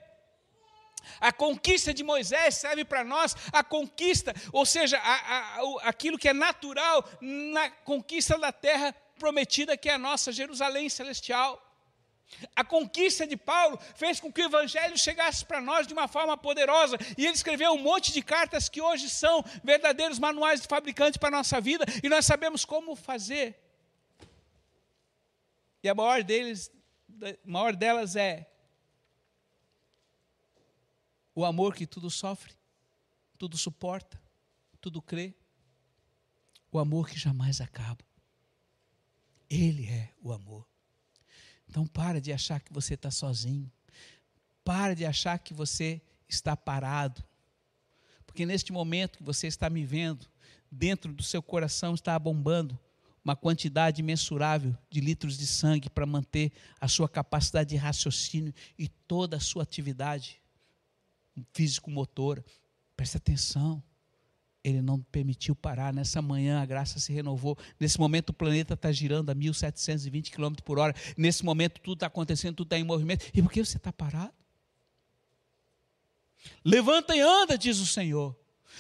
A 1.20 1.32
conquista 1.32 1.94
de 1.94 2.04
Moisés 2.04 2.56
serve 2.56 2.86
para 2.86 3.04
nós 3.04 3.36
a 3.52 3.64
conquista, 3.64 4.34
ou 4.52 4.66
seja, 4.66 4.98
a, 4.98 5.14
a, 5.14 5.62
aquilo 5.84 6.18
que 6.18 6.30
é 6.30 6.34
natural 6.34 7.08
na 7.20 7.70
conquista 7.70 8.38
da 8.38 8.52
terra 8.52 8.94
prometida, 9.18 9.78
que 9.78 9.90
é 9.90 9.94
a 9.94 9.98
nossa 9.98 10.32
Jerusalém 10.32 10.90
celestial. 10.90 11.68
A 12.56 12.64
conquista 12.64 13.28
de 13.28 13.36
Paulo 13.36 13.78
fez 13.96 14.20
com 14.20 14.32
que 14.32 14.42
o 14.42 14.46
Evangelho 14.46 14.98
chegasse 14.98 15.46
para 15.46 15.62
nós 15.62 15.86
de 15.86 15.94
uma 15.94 16.08
forma 16.08 16.38
poderosa, 16.38 16.98
e 17.18 17.26
ele 17.26 17.36
escreveu 17.36 17.74
um 17.74 17.82
monte 17.82 18.12
de 18.12 18.22
cartas 18.22 18.70
que 18.70 18.82
hoje 18.82 19.10
são 19.10 19.44
verdadeiros 19.64 20.18
manuais 20.18 20.62
de 20.62 20.68
fabricante 20.68 21.20
para 21.20 21.30
a 21.30 21.40
nossa 21.40 21.60
vida, 21.62 21.86
e 22.04 22.10
nós 22.10 22.26
sabemos 22.26 22.66
como 22.66 22.96
fazer. 22.96 23.60
E 25.84 25.90
a 25.90 25.96
maior, 25.96 26.24
deles, 26.24 26.72
a 27.22 27.36
maior 27.44 27.76
delas 27.76 28.16
é 28.16 28.48
o 31.34 31.46
amor 31.46 31.76
que 31.76 31.88
tudo 31.88 32.10
sofre, 32.10 32.54
tudo 33.38 33.58
suporta, 33.58 34.22
tudo 34.80 35.02
crê. 35.02 35.34
O 36.72 36.80
amor 36.80 37.10
que 37.10 37.20
jamais 37.20 37.60
acaba. 37.60 38.04
Ele 39.50 39.88
é 39.88 40.14
o 40.22 40.32
amor. 40.32 40.66
Então 41.68 41.86
para 41.86 42.20
de 42.22 42.32
achar 42.32 42.62
que 42.62 42.74
você 42.74 42.94
está 42.94 43.12
sozinho. 43.12 43.72
Para 44.64 44.96
de 44.96 45.06
achar 45.06 45.38
que 45.40 45.54
você 45.54 46.02
está 46.28 46.56
parado. 46.56 47.24
Porque 48.26 48.46
neste 48.46 48.72
momento 48.72 49.18
que 49.18 49.24
você 49.24 49.48
está 49.48 49.70
me 49.70 49.86
vendo, 49.86 50.26
dentro 50.72 51.14
do 51.14 51.24
seu 51.24 51.42
coração 51.42 51.94
está 51.94 52.18
bombando 52.18 52.80
uma 53.24 53.36
quantidade 53.36 54.02
mensurável 54.02 54.76
de 54.90 55.00
litros 55.00 55.38
de 55.38 55.46
sangue 55.46 55.90
para 55.90 56.06
manter 56.06 56.52
a 56.80 56.88
sua 56.88 57.08
capacidade 57.08 57.70
de 57.70 57.76
raciocínio 57.76 58.54
e 58.78 58.88
toda 58.88 59.38
a 59.38 59.40
sua 59.40 59.64
atividade 59.64 60.41
físico-motora. 61.54 62.44
Presta 62.96 63.18
atenção. 63.18 63.84
Ele 64.64 64.82
não 64.82 65.02
permitiu 65.02 65.56
parar. 65.56 65.94
Nessa 65.94 66.22
manhã 66.22 66.62
a 66.62 66.66
graça 66.66 67.00
se 67.00 67.12
renovou. 67.12 67.58
Nesse 67.80 68.00
momento 68.00 68.30
o 68.30 68.34
planeta 68.34 68.76
está 68.76 68.92
girando 68.92 69.30
a 69.30 69.36
1.720 69.36 70.30
km 70.32 70.54
por 70.64 70.78
hora. 70.78 70.94
Nesse 71.18 71.44
momento 71.44 71.82
tudo 71.82 71.96
está 71.96 72.08
acontecendo, 72.08 72.56
tudo 72.56 72.68
está 72.68 72.78
em 72.78 72.84
movimento. 72.84 73.26
E 73.34 73.42
por 73.42 73.52
que 73.52 73.64
você 73.64 73.78
está 73.78 73.92
parado? 73.92 74.34
Levanta 76.64 77.16
e 77.16 77.20
anda, 77.20 77.58
diz 77.58 77.80
o 77.80 77.88
Senhor. 77.88 78.40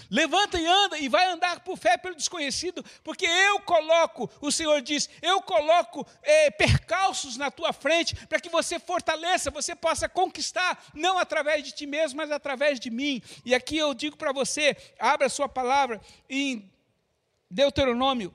Levanta 0.10 0.60
e 0.60 0.66
anda, 0.66 0.98
e 0.98 1.08
vai 1.08 1.26
andar 1.28 1.62
por 1.62 1.78
fé 1.78 1.98
pelo 1.98 2.16
desconhecido, 2.16 2.84
porque 3.04 3.26
eu 3.26 3.62
coloco, 3.62 4.30
o 4.42 4.52
Senhor 4.52 4.82
diz, 4.82 5.10
eu 5.22 5.42
coloco 5.42 6.06
é, 6.22 6.52
percalços 6.52 7.38
na 7.38 7.50
tua 7.50 7.72
frente, 7.72 8.16
para 8.28 8.40
que 8.40 8.50
você 8.50 8.80
fortaleça, 8.80 9.52
você 9.52 9.76
possa 9.76 10.10
conquistar, 10.10 10.84
não 10.94 11.18
através 11.18 11.64
de 11.64 11.72
ti 11.72 11.86
mesmo, 11.86 12.18
mas 12.18 12.32
através 12.32 12.80
de 12.80 12.90
mim. 12.90 13.22
E 13.46 13.56
aqui 13.56 13.78
eu 13.78 13.94
digo 13.94 14.18
para 14.18 14.32
você, 14.32 14.76
abra 15.00 15.30
sua 15.30 15.48
palavra 15.48 16.02
em 16.30 16.70
Deuteronômio 17.50 18.34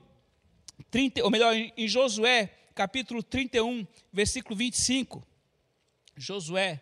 30, 0.89 1.23
ou 1.23 1.29
melhor, 1.29 1.53
em 1.55 1.87
Josué, 1.87 2.53
capítulo 2.73 3.21
31, 3.21 3.85
versículo 4.11 4.55
25. 4.55 5.25
Josué 6.15 6.79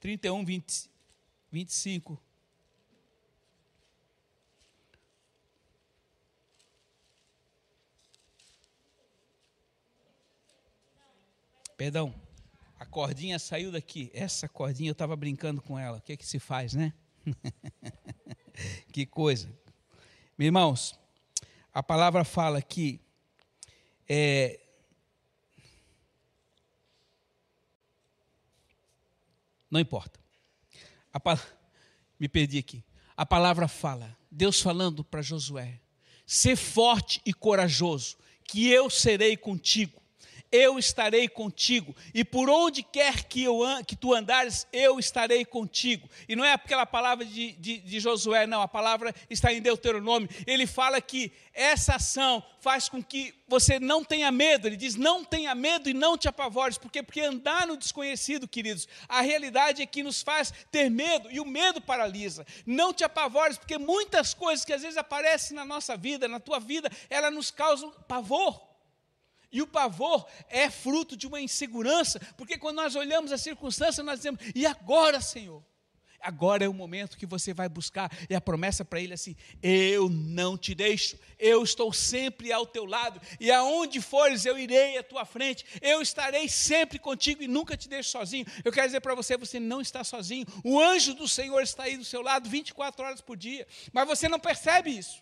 31, 0.00 0.44
20, 0.44 0.90
25. 1.50 2.22
Perdão, 11.82 12.14
a 12.78 12.86
cordinha 12.86 13.40
saiu 13.40 13.72
daqui. 13.72 14.08
Essa 14.14 14.48
cordinha 14.48 14.90
eu 14.90 14.92
estava 14.92 15.16
brincando 15.16 15.60
com 15.60 15.76
ela. 15.76 15.98
O 15.98 16.00
que 16.00 16.12
é 16.12 16.16
que 16.16 16.24
se 16.24 16.38
faz, 16.38 16.74
né? 16.74 16.92
que 18.92 19.04
coisa. 19.04 19.48
Meus 20.38 20.46
irmãos, 20.46 20.96
a 21.74 21.82
palavra 21.82 22.22
fala 22.22 22.62
que 22.62 23.00
é, 24.08 24.60
não 29.68 29.80
importa. 29.80 30.20
A, 31.12 31.20
me 32.16 32.28
perdi 32.28 32.58
aqui. 32.58 32.84
A 33.16 33.26
palavra 33.26 33.66
fala, 33.66 34.16
Deus 34.30 34.60
falando 34.60 35.02
para 35.02 35.20
Josué: 35.20 35.80
ser 36.24 36.54
forte 36.54 37.20
e 37.26 37.34
corajoso, 37.34 38.16
que 38.44 38.68
eu 38.68 38.88
serei 38.88 39.36
contigo 39.36 40.00
eu 40.52 40.78
estarei 40.78 41.28
contigo, 41.28 41.96
e 42.12 42.22
por 42.22 42.50
onde 42.50 42.82
quer 42.82 43.24
que, 43.24 43.42
eu, 43.42 43.62
que 43.86 43.96
tu 43.96 44.12
andares, 44.12 44.66
eu 44.70 44.98
estarei 44.98 45.46
contigo. 45.46 46.06
E 46.28 46.36
não 46.36 46.44
é 46.44 46.52
aquela 46.52 46.84
palavra 46.84 47.24
de, 47.24 47.52
de, 47.52 47.78
de 47.78 47.98
Josué, 47.98 48.46
não, 48.46 48.60
a 48.60 48.68
palavra 48.68 49.14
está 49.30 49.50
em 49.50 49.62
Deuteronômio. 49.62 50.28
Ele 50.46 50.66
fala 50.66 51.00
que 51.00 51.32
essa 51.54 51.96
ação 51.96 52.44
faz 52.60 52.88
com 52.88 53.02
que 53.02 53.34
você 53.48 53.80
não 53.80 54.04
tenha 54.04 54.30
medo. 54.30 54.66
Ele 54.66 54.76
diz: 54.76 54.94
não 54.94 55.24
tenha 55.24 55.54
medo 55.54 55.88
e 55.88 55.94
não 55.94 56.18
te 56.18 56.28
apavores. 56.28 56.76
Por 56.76 56.90
quê? 56.90 57.02
Porque 57.02 57.20
andar 57.20 57.66
no 57.66 57.76
desconhecido, 57.76 58.46
queridos, 58.46 58.86
a 59.08 59.20
realidade 59.22 59.80
é 59.80 59.86
que 59.86 60.02
nos 60.02 60.22
faz 60.22 60.52
ter 60.70 60.90
medo, 60.90 61.30
e 61.30 61.40
o 61.40 61.46
medo 61.46 61.80
paralisa. 61.80 62.46
Não 62.66 62.92
te 62.92 63.04
apavores, 63.04 63.56
porque 63.56 63.78
muitas 63.78 64.34
coisas 64.34 64.64
que 64.64 64.72
às 64.72 64.82
vezes 64.82 64.98
aparecem 64.98 65.56
na 65.56 65.64
nossa 65.64 65.96
vida, 65.96 66.28
na 66.28 66.38
tua 66.38 66.60
vida, 66.60 66.90
elas 67.08 67.32
nos 67.32 67.50
causam 67.50 67.90
pavor. 68.06 68.71
E 69.52 69.60
o 69.60 69.66
pavor 69.66 70.26
é 70.48 70.70
fruto 70.70 71.16
de 71.16 71.26
uma 71.26 71.40
insegurança, 71.40 72.18
porque 72.36 72.56
quando 72.56 72.76
nós 72.76 72.96
olhamos 72.96 73.30
a 73.30 73.38
circunstância, 73.38 74.02
nós 74.02 74.18
dizemos: 74.18 74.40
e 74.54 74.64
agora, 74.64 75.20
Senhor? 75.20 75.62
Agora 76.22 76.64
é 76.64 76.68
o 76.68 76.72
momento 76.72 77.18
que 77.18 77.26
você 77.26 77.52
vai 77.52 77.68
buscar, 77.68 78.08
e 78.30 78.34
a 78.34 78.40
promessa 78.40 78.84
para 78.84 79.00
ele 79.00 79.12
é 79.12 79.14
assim: 79.14 79.36
eu 79.60 80.08
não 80.08 80.56
te 80.56 80.72
deixo, 80.72 81.18
eu 81.36 81.64
estou 81.64 81.92
sempre 81.92 82.52
ao 82.52 82.64
teu 82.64 82.84
lado, 82.84 83.20
e 83.40 83.50
aonde 83.50 84.00
fores 84.00 84.46
eu 84.46 84.56
irei 84.56 84.96
à 84.96 85.02
tua 85.02 85.24
frente, 85.24 85.66
eu 85.82 86.00
estarei 86.00 86.48
sempre 86.48 86.98
contigo 86.98 87.42
e 87.42 87.48
nunca 87.48 87.76
te 87.76 87.88
deixo 87.88 88.10
sozinho. 88.10 88.46
Eu 88.64 88.72
quero 88.72 88.86
dizer 88.86 89.00
para 89.00 89.16
você: 89.16 89.36
você 89.36 89.58
não 89.58 89.80
está 89.80 90.04
sozinho, 90.04 90.46
o 90.64 90.80
anjo 90.80 91.12
do 91.12 91.26
Senhor 91.26 91.60
está 91.60 91.82
aí 91.82 91.96
do 91.96 92.04
seu 92.04 92.22
lado 92.22 92.48
24 92.48 93.04
horas 93.04 93.20
por 93.20 93.36
dia, 93.36 93.66
mas 93.92 94.06
você 94.06 94.28
não 94.28 94.38
percebe 94.38 94.96
isso. 94.96 95.20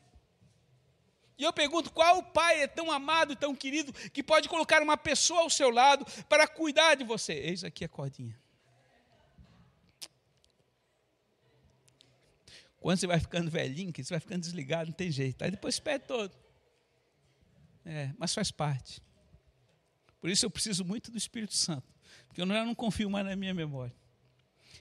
E 1.40 1.42
eu 1.42 1.54
pergunto: 1.54 1.90
qual 1.90 2.22
pai 2.22 2.60
é 2.60 2.66
tão 2.66 2.92
amado 2.92 3.34
tão 3.34 3.56
querido 3.56 3.94
que 4.10 4.22
pode 4.22 4.46
colocar 4.46 4.82
uma 4.82 4.98
pessoa 4.98 5.40
ao 5.40 5.48
seu 5.48 5.70
lado 5.70 6.04
para 6.28 6.46
cuidar 6.46 6.96
de 6.96 7.02
você? 7.02 7.32
Eis 7.32 7.64
aqui 7.64 7.82
a 7.82 7.88
cordinha. 7.88 8.38
Quando 12.78 12.98
você 12.98 13.06
vai 13.06 13.18
ficando 13.18 13.50
velhinho, 13.50 13.90
que 13.90 14.04
você 14.04 14.12
vai 14.12 14.20
ficando 14.20 14.42
desligado, 14.42 14.90
não 14.90 14.94
tem 14.94 15.10
jeito. 15.10 15.42
Aí 15.42 15.50
depois 15.50 15.80
perde 15.80 16.04
todo. 16.06 16.36
É, 17.86 18.12
mas 18.18 18.34
faz 18.34 18.50
parte. 18.50 19.02
Por 20.20 20.28
isso 20.28 20.44
eu 20.44 20.50
preciso 20.50 20.84
muito 20.84 21.10
do 21.10 21.16
Espírito 21.16 21.54
Santo. 21.54 21.88
Porque 22.26 22.42
eu 22.42 22.46
não, 22.46 22.54
eu 22.54 22.66
não 22.66 22.74
confio 22.74 23.08
mais 23.08 23.24
na 23.24 23.34
minha 23.34 23.54
memória. 23.54 23.94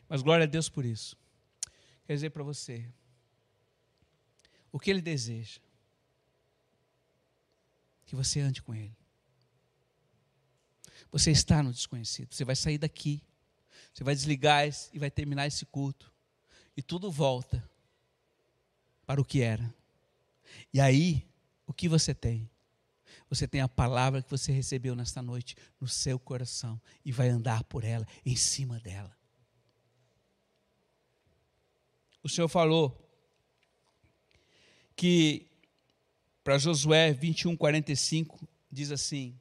Mas 0.10 0.22
glória 0.22 0.44
a 0.44 0.48
Deus 0.48 0.68
por 0.68 0.84
isso. 0.84 1.16
Quer 2.06 2.16
dizer 2.16 2.32
para 2.32 2.44
você, 2.44 2.86
o 4.74 4.80
que 4.80 4.90
Ele 4.90 5.02
deseja 5.02 5.62
que 8.10 8.16
você 8.16 8.40
ande 8.40 8.62
com 8.62 8.74
Ele. 8.74 8.98
Você 11.12 11.32
está 11.32 11.64
no 11.64 11.72
desconhecido. 11.72 12.34
Você 12.34 12.44
vai 12.44 12.56
sair 12.56 12.78
daqui. 12.78 13.24
Você 13.94 14.04
vai 14.04 14.14
desligar 14.14 14.68
e 14.92 15.00
vai 15.00 15.10
terminar 15.10 15.48
esse 15.48 15.66
culto. 15.66 16.12
E 16.76 16.82
tudo 16.82 17.12
volta 17.12 17.64
para 19.06 19.22
o 19.22 19.26
que 19.26 19.42
era. 19.42 19.74
E 20.74 20.82
aí, 20.82 21.28
o 21.66 21.74
que 21.74 21.88
você 21.88 22.14
tem? 22.14 22.50
você 23.30 23.48
tem 23.48 23.62
a 23.62 23.68
palavra 23.68 24.24
que 24.24 24.30
você 24.30 24.52
recebeu 24.52 24.96
nesta 24.96 25.22
noite 25.22 25.56
no 25.80 25.88
seu 25.88 26.18
coração 26.18 26.82
e 27.06 27.12
vai 27.12 27.30
andar 27.30 27.64
por 27.66 27.84
ela, 27.84 28.08
em 28.26 28.36
cima 28.36 28.80
dela. 28.80 29.16
O 32.24 32.28
Senhor 32.28 32.48
falou 32.48 33.08
que 34.96 35.49
para 36.44 36.58
Josué 36.58 37.14
21, 37.14 37.56
45, 37.56 38.48
diz 38.72 38.92
assim: 38.92 39.40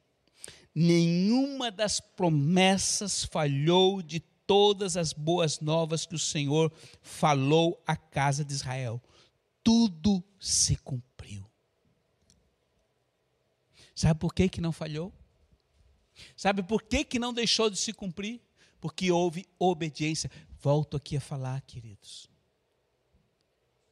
Nenhuma 0.73 1.71
das 1.71 1.99
promessas 1.99 3.23
falhou 3.23 4.01
de 4.01 4.19
todas 4.19 4.97
as 4.97 5.13
boas 5.13 5.59
novas 5.59 6.05
que 6.05 6.15
o 6.15 6.19
Senhor 6.19 6.73
falou 7.01 7.81
à 7.85 7.95
casa 7.95 8.43
de 8.43 8.53
Israel. 8.53 9.01
Tudo 9.63 10.23
se 10.39 10.75
cumpriu. 10.77 11.45
Sabe 13.93 14.19
por 14.19 14.33
que, 14.33 14.47
que 14.49 14.61
não 14.61 14.71
falhou? 14.71 15.13
Sabe 16.35 16.63
por 16.63 16.81
que, 16.81 17.03
que 17.03 17.19
não 17.19 17.33
deixou 17.33 17.69
de 17.69 17.77
se 17.77 17.93
cumprir? 17.93 18.41
Porque 18.79 19.11
houve 19.11 19.45
obediência. 19.59 20.31
Volto 20.59 20.97
aqui 20.97 21.17
a 21.17 21.21
falar, 21.21 21.61
queridos. 21.61 22.29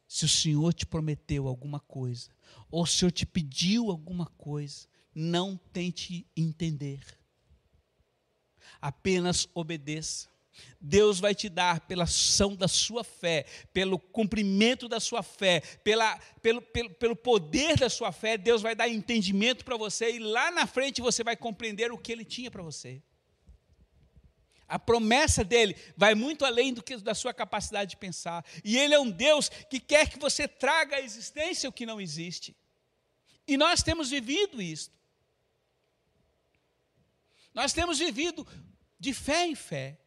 Se 0.08 0.24
o 0.24 0.28
Senhor 0.28 0.72
te 0.72 0.86
prometeu 0.86 1.46
alguma 1.46 1.78
coisa, 1.78 2.30
ou 2.70 2.82
o 2.82 2.86
Senhor 2.86 3.12
te 3.12 3.26
pediu 3.26 3.90
alguma 3.90 4.24
coisa, 4.24 4.88
não 5.14 5.54
tente 5.70 6.26
entender. 6.34 7.04
Apenas 8.80 9.46
obedeça. 9.54 10.28
Deus 10.80 11.20
vai 11.20 11.34
te 11.34 11.48
dar 11.48 11.80
pela 11.80 12.04
ação 12.04 12.56
da 12.56 12.66
sua 12.66 13.04
fé, 13.04 13.44
pelo 13.72 13.98
cumprimento 13.98 14.88
da 14.88 14.98
sua 14.98 15.22
fé, 15.22 15.60
pela, 15.84 16.18
pelo, 16.40 16.62
pelo, 16.62 16.90
pelo 16.90 17.14
poder 17.14 17.76
da 17.76 17.88
sua 17.88 18.10
fé, 18.10 18.36
Deus 18.36 18.62
vai 18.62 18.74
dar 18.74 18.88
entendimento 18.88 19.64
para 19.64 19.76
você 19.76 20.12
e 20.12 20.18
lá 20.18 20.50
na 20.50 20.66
frente 20.66 21.00
você 21.00 21.22
vai 21.22 21.36
compreender 21.36 21.92
o 21.92 21.98
que 21.98 22.10
Ele 22.10 22.24
tinha 22.24 22.50
para 22.50 22.62
você. 22.62 23.02
A 24.68 24.78
promessa 24.78 25.42
dele 25.42 25.74
vai 25.96 26.14
muito 26.14 26.44
além 26.44 26.74
do 26.74 26.82
que 26.82 26.98
da 26.98 27.14
sua 27.14 27.32
capacidade 27.32 27.90
de 27.90 27.96
pensar. 27.96 28.44
E 28.62 28.76
ele 28.76 28.94
é 28.94 29.00
um 29.00 29.10
Deus 29.10 29.48
que 29.48 29.80
quer 29.80 30.10
que 30.10 30.18
você 30.18 30.46
traga 30.46 30.96
à 30.96 31.00
existência 31.00 31.68
o 31.68 31.72
que 31.72 31.86
não 31.86 31.98
existe. 31.98 32.54
E 33.46 33.56
nós 33.56 33.82
temos 33.82 34.10
vivido 34.10 34.60
isso. 34.60 34.92
Nós 37.54 37.72
temos 37.72 37.98
vivido 37.98 38.46
de 39.00 39.14
fé 39.14 39.46
em 39.46 39.54
fé. 39.54 39.98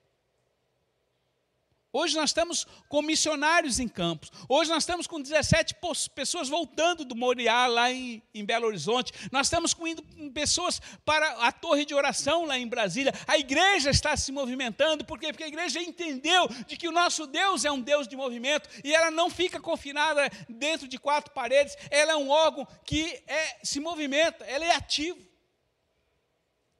Hoje 1.93 2.15
nós 2.15 2.29
estamos 2.29 2.65
com 2.87 3.01
missionários 3.01 3.77
em 3.77 3.87
campos. 3.87 4.31
Hoje 4.47 4.69
nós 4.69 4.83
estamos 4.83 5.07
com 5.07 5.19
17 5.19 5.75
pessoas 6.15 6.47
voltando 6.47 7.03
do 7.03 7.17
Moriá, 7.17 7.67
lá 7.67 7.91
em, 7.91 8.23
em, 8.33 8.45
Belo 8.45 8.65
Horizonte. 8.65 9.11
Nós 9.29 9.47
estamos 9.47 9.73
com 9.73 9.85
indo 9.85 10.01
pessoas 10.33 10.81
para 11.03 11.45
a 11.45 11.51
torre 11.51 11.83
de 11.83 11.93
oração 11.93 12.45
lá 12.45 12.57
em 12.57 12.65
Brasília. 12.65 13.13
A 13.27 13.37
igreja 13.37 13.89
está 13.89 14.15
se 14.15 14.31
movimentando. 14.31 15.03
Por 15.03 15.19
quê? 15.19 15.33
Porque 15.33 15.43
a 15.43 15.49
igreja 15.49 15.81
entendeu 15.81 16.47
de 16.65 16.77
que 16.77 16.87
o 16.87 16.93
nosso 16.93 17.27
Deus 17.27 17.65
é 17.65 17.71
um 17.71 17.81
Deus 17.81 18.07
de 18.07 18.15
movimento 18.15 18.69
e 18.85 18.95
ela 18.95 19.11
não 19.11 19.29
fica 19.29 19.59
confinada 19.59 20.29
dentro 20.47 20.87
de 20.87 20.97
quatro 20.97 21.33
paredes. 21.33 21.75
Ela 21.89 22.13
é 22.13 22.15
um 22.15 22.29
órgão 22.29 22.65
que 22.85 23.21
é, 23.27 23.59
se 23.63 23.81
movimenta, 23.81 24.45
ela 24.45 24.63
é 24.63 24.73
ativo. 24.75 25.19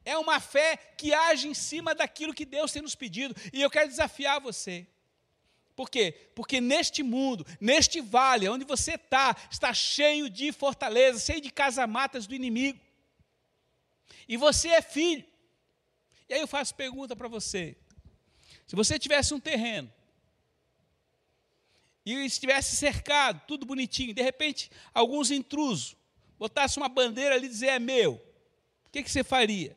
É 0.06 0.16
uma 0.16 0.40
fé 0.40 0.78
que 0.96 1.12
age 1.12 1.48
em 1.48 1.54
cima 1.54 1.94
daquilo 1.94 2.32
que 2.32 2.46
Deus 2.46 2.72
tem 2.72 2.80
nos 2.80 2.94
pedido. 2.94 3.36
E 3.52 3.60
eu 3.60 3.68
quero 3.68 3.88
desafiar 3.88 4.40
você. 4.40 4.86
Por 5.74 5.88
quê? 5.88 6.12
Porque 6.34 6.60
neste 6.60 7.02
mundo, 7.02 7.46
neste 7.60 8.00
vale, 8.00 8.48
onde 8.48 8.64
você 8.64 8.94
está, 8.94 9.34
está 9.50 9.72
cheio 9.72 10.28
de 10.28 10.52
fortalezas, 10.52 11.24
cheio 11.24 11.40
de 11.40 11.50
casamatas 11.50 12.26
do 12.26 12.34
inimigo. 12.34 12.78
E 14.28 14.36
você 14.36 14.68
é 14.68 14.82
filho. 14.82 15.24
E 16.28 16.34
aí 16.34 16.40
eu 16.40 16.46
faço 16.46 16.74
pergunta 16.74 17.16
para 17.16 17.28
você: 17.28 17.76
se 18.66 18.76
você 18.76 18.98
tivesse 18.98 19.32
um 19.32 19.40
terreno 19.40 19.92
e 22.04 22.12
estivesse 22.24 22.76
cercado, 22.76 23.40
tudo 23.46 23.64
bonitinho, 23.64 24.12
de 24.14 24.22
repente 24.22 24.70
alguns 24.92 25.30
intrusos 25.30 25.96
botassem 26.38 26.82
uma 26.82 26.88
bandeira 26.88 27.34
ali 27.34 27.46
e 27.46 27.50
dizer 27.50 27.68
é 27.68 27.78
meu, 27.78 28.14
o 28.86 28.90
que, 28.90 29.02
que 29.02 29.10
você 29.10 29.24
faria? 29.24 29.76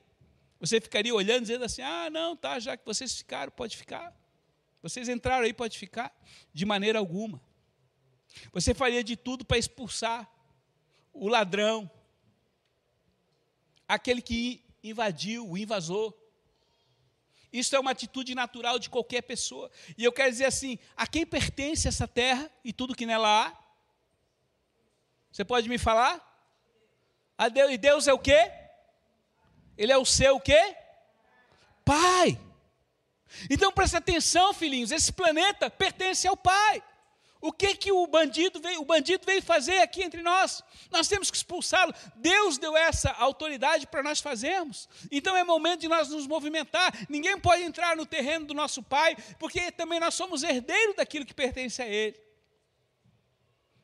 Você 0.59 0.81
ficaria 0.81 1.13
olhando 1.13 1.41
dizendo 1.41 1.63
assim: 1.63 1.81
ah, 1.81 2.09
não, 2.09 2.35
tá, 2.35 2.59
já 2.59 2.75
que 2.75 2.85
vocês 2.85 3.15
ficaram, 3.15 3.51
pode 3.51 3.77
ficar. 3.77 4.13
Vocês 4.85 5.09
entraram 5.09 5.45
aí, 5.45 5.51
pode 5.51 5.79
ficar? 5.79 6.15
De 6.53 6.63
maneira 6.63 6.99
alguma. 6.99 7.41
Você 8.53 8.71
faria 8.71 9.03
de 9.03 9.15
tudo 9.15 9.43
para 9.43 9.57
expulsar 9.57 10.29
o 11.11 11.27
ladrão, 11.27 11.89
aquele 13.87 14.21
que 14.21 14.63
invadiu, 14.83 15.49
o 15.49 15.57
invasor. 15.57 16.13
Isso 17.51 17.75
é 17.75 17.79
uma 17.79 17.89
atitude 17.89 18.35
natural 18.35 18.77
de 18.77 18.91
qualquer 18.91 19.23
pessoa. 19.23 19.71
E 19.97 20.03
eu 20.03 20.11
quero 20.11 20.29
dizer 20.29 20.45
assim: 20.45 20.77
a 20.95 21.07
quem 21.07 21.25
pertence 21.25 21.87
essa 21.87 22.07
terra 22.07 22.47
e 22.63 22.71
tudo 22.71 22.93
que 22.93 23.07
nela 23.07 23.47
há? 23.47 23.57
Você 25.31 25.43
pode 25.43 25.67
me 25.67 25.79
falar? 25.79 26.21
A 27.35 27.49
Deus, 27.49 27.71
e 27.71 27.77
Deus 27.79 28.07
é 28.07 28.13
o 28.13 28.19
quê? 28.19 28.51
Ele 29.75 29.91
é 29.91 29.97
o 29.97 30.05
seu 30.05 30.35
o 30.35 30.39
quê? 30.39 30.77
Pai. 31.83 32.44
Então 33.49 33.71
preste 33.71 33.97
atenção, 33.97 34.53
filhinhos, 34.53 34.91
esse 34.91 35.11
planeta 35.11 35.69
pertence 35.69 36.27
ao 36.27 36.37
Pai. 36.37 36.83
O 37.41 37.51
que 37.51 37.75
que 37.75 37.91
o 37.91 38.07
bandido 38.07 38.59
veio, 38.59 38.81
o 38.81 38.85
bandido 38.85 39.23
veio 39.23 39.41
fazer 39.41 39.77
aqui 39.79 40.01
entre 40.01 40.23
nós? 40.23 40.63
Nós 40.89 41.07
temos 41.07 41.29
que 41.29 41.37
expulsá-lo. 41.37 41.93
Deus 42.15 42.57
deu 42.57 42.75
essa 42.75 43.11
autoridade 43.11 43.85
para 43.85 44.01
nós 44.01 44.19
fazermos. 44.19 44.89
Então 45.11 45.37
é 45.37 45.43
momento 45.43 45.81
de 45.81 45.87
nós 45.87 46.09
nos 46.09 46.25
movimentar. 46.25 46.91
Ninguém 47.07 47.37
pode 47.39 47.61
entrar 47.61 47.95
no 47.95 48.03
terreno 48.03 48.47
do 48.47 48.55
nosso 48.55 48.81
Pai, 48.81 49.15
porque 49.37 49.71
também 49.71 49.99
nós 49.99 50.15
somos 50.15 50.41
herdeiros 50.41 50.95
daquilo 50.95 51.23
que 51.23 51.35
pertence 51.35 51.83
a 51.83 51.87
Ele. 51.87 52.19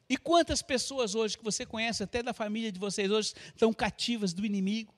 E 0.10 0.18
quantas 0.18 0.64
pessoas 0.64 1.14
hoje 1.14 1.38
que 1.38 1.44
você 1.44 1.64
conhece, 1.64 2.02
até 2.02 2.24
da 2.24 2.34
família 2.34 2.72
de 2.72 2.80
vocês 2.80 3.12
hoje, 3.12 3.34
estão 3.48 3.72
cativas 3.72 4.34
do 4.34 4.44
inimigo? 4.44 4.92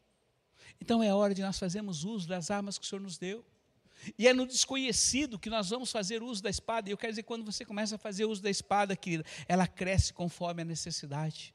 Então 0.80 1.04
é 1.04 1.14
hora 1.14 1.34
de 1.34 1.42
nós 1.42 1.60
fazermos 1.60 2.06
uso 2.06 2.30
das 2.30 2.50
armas 2.50 2.78
que 2.78 2.86
o 2.86 2.88
Senhor 2.88 3.02
nos 3.02 3.18
deu. 3.18 3.46
E 4.18 4.28
é 4.28 4.34
no 4.34 4.46
desconhecido 4.46 5.40
que 5.40 5.50
nós 5.50 5.70
vamos 5.70 5.92
fazer 5.92 6.22
uso 6.24 6.42
da 6.42 6.50
espada. 6.50 6.90
E 6.90 6.92
eu 6.92 6.98
quero 6.98 7.12
dizer, 7.12 7.24
quando 7.24 7.46
você 7.46 7.66
começa 7.66 7.96
a 7.96 7.98
fazer 7.98 8.26
uso 8.26 8.42
da 8.42 8.50
espada, 8.50 8.96
querida, 8.96 9.24
ela 9.48 9.68
cresce 9.68 10.14
conforme 10.14 10.62
a 10.62 10.66
necessidade. 10.66 11.54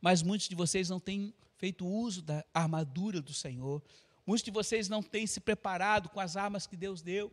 Mas 0.00 0.22
muitos 0.22 0.48
de 0.48 0.54
vocês 0.54 0.88
não 0.88 0.98
têm 0.98 1.34
feito 1.56 1.86
uso 1.86 2.22
da 2.22 2.44
armadura 2.52 3.20
do 3.20 3.32
Senhor. 3.32 3.82
Muitos 4.26 4.44
de 4.44 4.50
vocês 4.50 4.88
não 4.88 5.02
têm 5.02 5.26
se 5.26 5.40
preparado 5.40 6.08
com 6.08 6.20
as 6.20 6.36
armas 6.36 6.66
que 6.66 6.76
Deus 6.76 7.02
deu. 7.02 7.32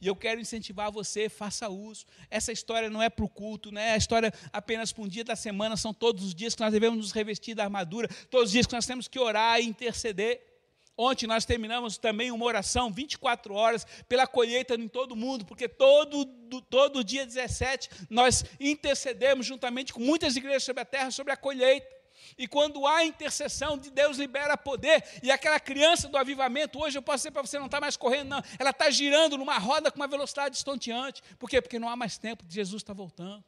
E 0.00 0.06
eu 0.06 0.16
quero 0.16 0.40
incentivar 0.40 0.90
você, 0.90 1.28
faça 1.28 1.68
uso. 1.68 2.04
Essa 2.28 2.52
história 2.52 2.90
não 2.90 3.00
é 3.02 3.08
para 3.08 3.24
o 3.24 3.28
culto, 3.28 3.72
não 3.72 3.80
é 3.80 3.92
a 3.92 3.96
história 3.96 4.32
apenas 4.52 4.92
para 4.92 5.02
um 5.02 5.08
dia 5.08 5.24
da 5.24 5.36
semana, 5.36 5.76
são 5.76 5.94
todos 5.94 6.24
os 6.24 6.34
dias 6.34 6.54
que 6.54 6.60
nós 6.60 6.72
devemos 6.72 6.98
nos 6.98 7.12
revestir 7.12 7.54
da 7.54 7.64
armadura, 7.64 8.08
todos 8.30 8.46
os 8.46 8.52
dias 8.52 8.66
que 8.66 8.74
nós 8.74 8.86
temos 8.86 9.08
que 9.08 9.18
orar 9.18 9.60
e 9.60 9.64
interceder. 9.64 10.53
Ontem 10.96 11.26
nós 11.26 11.44
terminamos 11.44 11.98
também 11.98 12.30
uma 12.30 12.44
oração, 12.44 12.92
24 12.92 13.52
horas, 13.52 13.84
pela 14.08 14.26
colheita 14.26 14.74
em 14.74 14.86
todo 14.86 15.12
o 15.12 15.16
mundo, 15.16 15.44
porque 15.44 15.68
todo, 15.68 16.24
todo 16.70 17.02
dia 17.02 17.26
17 17.26 17.90
nós 18.08 18.44
intercedemos 18.60 19.44
juntamente 19.44 19.92
com 19.92 20.00
muitas 20.00 20.36
igrejas 20.36 20.62
sobre 20.62 20.82
a 20.82 20.84
terra 20.84 21.10
sobre 21.10 21.32
a 21.32 21.36
colheita. 21.36 21.94
E 22.38 22.48
quando 22.48 22.86
há 22.86 23.04
intercessão, 23.04 23.76
de 23.76 23.90
Deus 23.90 24.18
libera 24.18 24.56
poder. 24.56 25.04
E 25.22 25.30
aquela 25.30 25.60
criança 25.60 26.08
do 26.08 26.16
avivamento, 26.16 26.80
hoje 26.80 26.96
eu 26.96 27.02
posso 27.02 27.18
dizer 27.18 27.30
para 27.32 27.42
você, 27.42 27.58
não 27.58 27.66
está 27.66 27.80
mais 27.80 27.96
correndo, 27.96 28.28
não. 28.28 28.42
Ela 28.58 28.70
está 28.70 28.90
girando 28.90 29.36
numa 29.36 29.58
roda 29.58 29.90
com 29.90 29.96
uma 29.96 30.08
velocidade 30.08 30.56
estonteante. 30.56 31.22
Por 31.38 31.48
quê? 31.48 31.60
Porque 31.60 31.78
não 31.78 31.88
há 31.88 31.96
mais 31.96 32.18
tempo, 32.18 32.44
Jesus 32.48 32.82
está 32.82 32.92
voltando. 32.92 33.44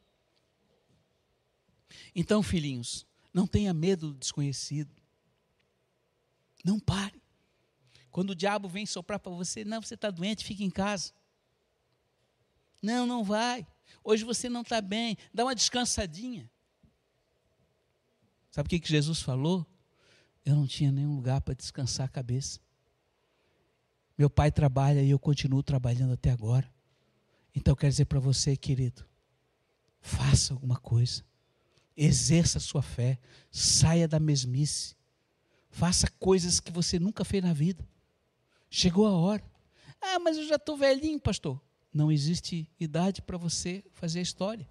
Então, 2.15 2.43
filhinhos, 2.43 3.05
não 3.33 3.47
tenha 3.47 3.73
medo 3.73 4.11
do 4.11 4.19
desconhecido. 4.19 4.93
Não 6.63 6.79
pare. 6.79 7.21
Quando 8.17 8.31
o 8.31 8.35
diabo 8.35 8.67
vem 8.67 8.83
soprar 8.83 9.19
para 9.19 9.31
você, 9.31 9.63
não, 9.63 9.79
você 9.79 9.93
está 9.93 10.09
doente, 10.09 10.43
fica 10.43 10.63
em 10.63 10.71
casa. 10.71 11.11
Não, 12.81 13.05
não 13.05 13.23
vai. 13.23 13.63
Hoje 14.03 14.23
você 14.23 14.49
não 14.49 14.61
está 14.61 14.81
bem, 14.81 15.15
dá 15.31 15.43
uma 15.43 15.53
descansadinha. 15.53 16.49
Sabe 18.49 18.65
o 18.65 18.69
que, 18.71 18.79
que 18.79 18.89
Jesus 18.89 19.21
falou? 19.21 19.63
Eu 20.43 20.55
não 20.55 20.65
tinha 20.65 20.91
nenhum 20.91 21.15
lugar 21.15 21.41
para 21.41 21.53
descansar 21.53 22.07
a 22.07 22.09
cabeça. 22.09 22.59
Meu 24.17 24.31
pai 24.31 24.51
trabalha 24.51 25.03
e 25.03 25.11
eu 25.11 25.19
continuo 25.19 25.61
trabalhando 25.61 26.13
até 26.13 26.31
agora. 26.31 26.67
Então 27.53 27.73
eu 27.73 27.77
quero 27.77 27.91
dizer 27.91 28.05
para 28.05 28.19
você, 28.19 28.57
querido, 28.57 29.05
faça 30.01 30.55
alguma 30.55 30.79
coisa. 30.79 31.23
Exerça 31.95 32.57
a 32.57 32.61
sua 32.61 32.81
fé. 32.81 33.19
Saia 33.51 34.07
da 34.07 34.19
mesmice. 34.19 34.95
Faça 35.69 36.09
coisas 36.17 36.59
que 36.59 36.71
você 36.71 36.97
nunca 36.97 37.23
fez 37.23 37.43
na 37.43 37.53
vida. 37.53 37.87
Chegou 38.69 39.07
a 39.07 39.11
hora. 39.11 39.43
Ah, 40.01 40.19
mas 40.19 40.37
eu 40.37 40.45
já 40.45 40.55
estou 40.55 40.77
velhinho, 40.77 41.19
pastor. 41.19 41.61
Não 41.93 42.11
existe 42.11 42.69
idade 42.79 43.21
para 43.21 43.37
você 43.37 43.83
fazer 43.93 44.19
a 44.19 44.23
história. 44.23 44.67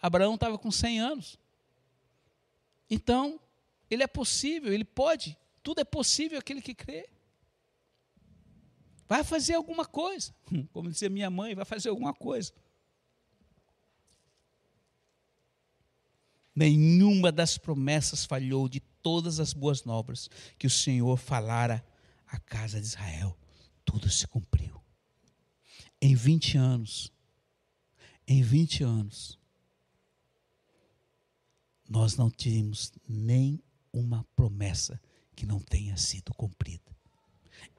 Abraão 0.00 0.34
estava 0.34 0.56
com 0.56 0.70
100 0.70 1.00
anos. 1.00 1.38
Então, 2.88 3.38
ele 3.90 4.02
é 4.02 4.06
possível, 4.06 4.72
ele 4.72 4.84
pode 4.84 5.36
Tudo 5.62 5.80
é 5.80 5.84
possível 5.84 6.38
aquele 6.38 6.62
que 6.62 6.74
crê. 6.74 7.08
Vai 9.06 9.22
fazer 9.22 9.54
alguma 9.54 9.84
coisa. 9.84 10.34
Como 10.72 10.90
dizia 10.90 11.10
minha 11.10 11.28
mãe, 11.28 11.54
vai 11.54 11.64
fazer 11.64 11.90
alguma 11.90 12.14
coisa. 12.14 12.52
Nenhuma 16.54 17.30
das 17.30 17.58
promessas 17.58 18.24
falhou 18.24 18.68
de 18.68 18.80
todas 19.02 19.40
as 19.40 19.52
boas 19.52 19.84
novas 19.84 20.28
que 20.58 20.66
o 20.66 20.70
Senhor 20.70 21.16
falara 21.16 21.84
à 22.26 22.38
casa 22.38 22.80
de 22.80 22.86
Israel. 22.86 23.36
Tudo 23.90 24.08
se 24.08 24.26
cumpriu. 24.28 24.80
Em 26.00 26.14
20 26.14 26.56
anos, 26.56 27.12
em 28.24 28.40
20 28.40 28.84
anos, 28.84 29.36
nós 31.88 32.16
não 32.16 32.30
tínhamos 32.30 32.92
nem 33.08 33.60
uma 33.92 34.24
promessa 34.36 35.00
que 35.34 35.44
não 35.44 35.58
tenha 35.58 35.96
sido 35.96 36.32
cumprida. 36.34 36.96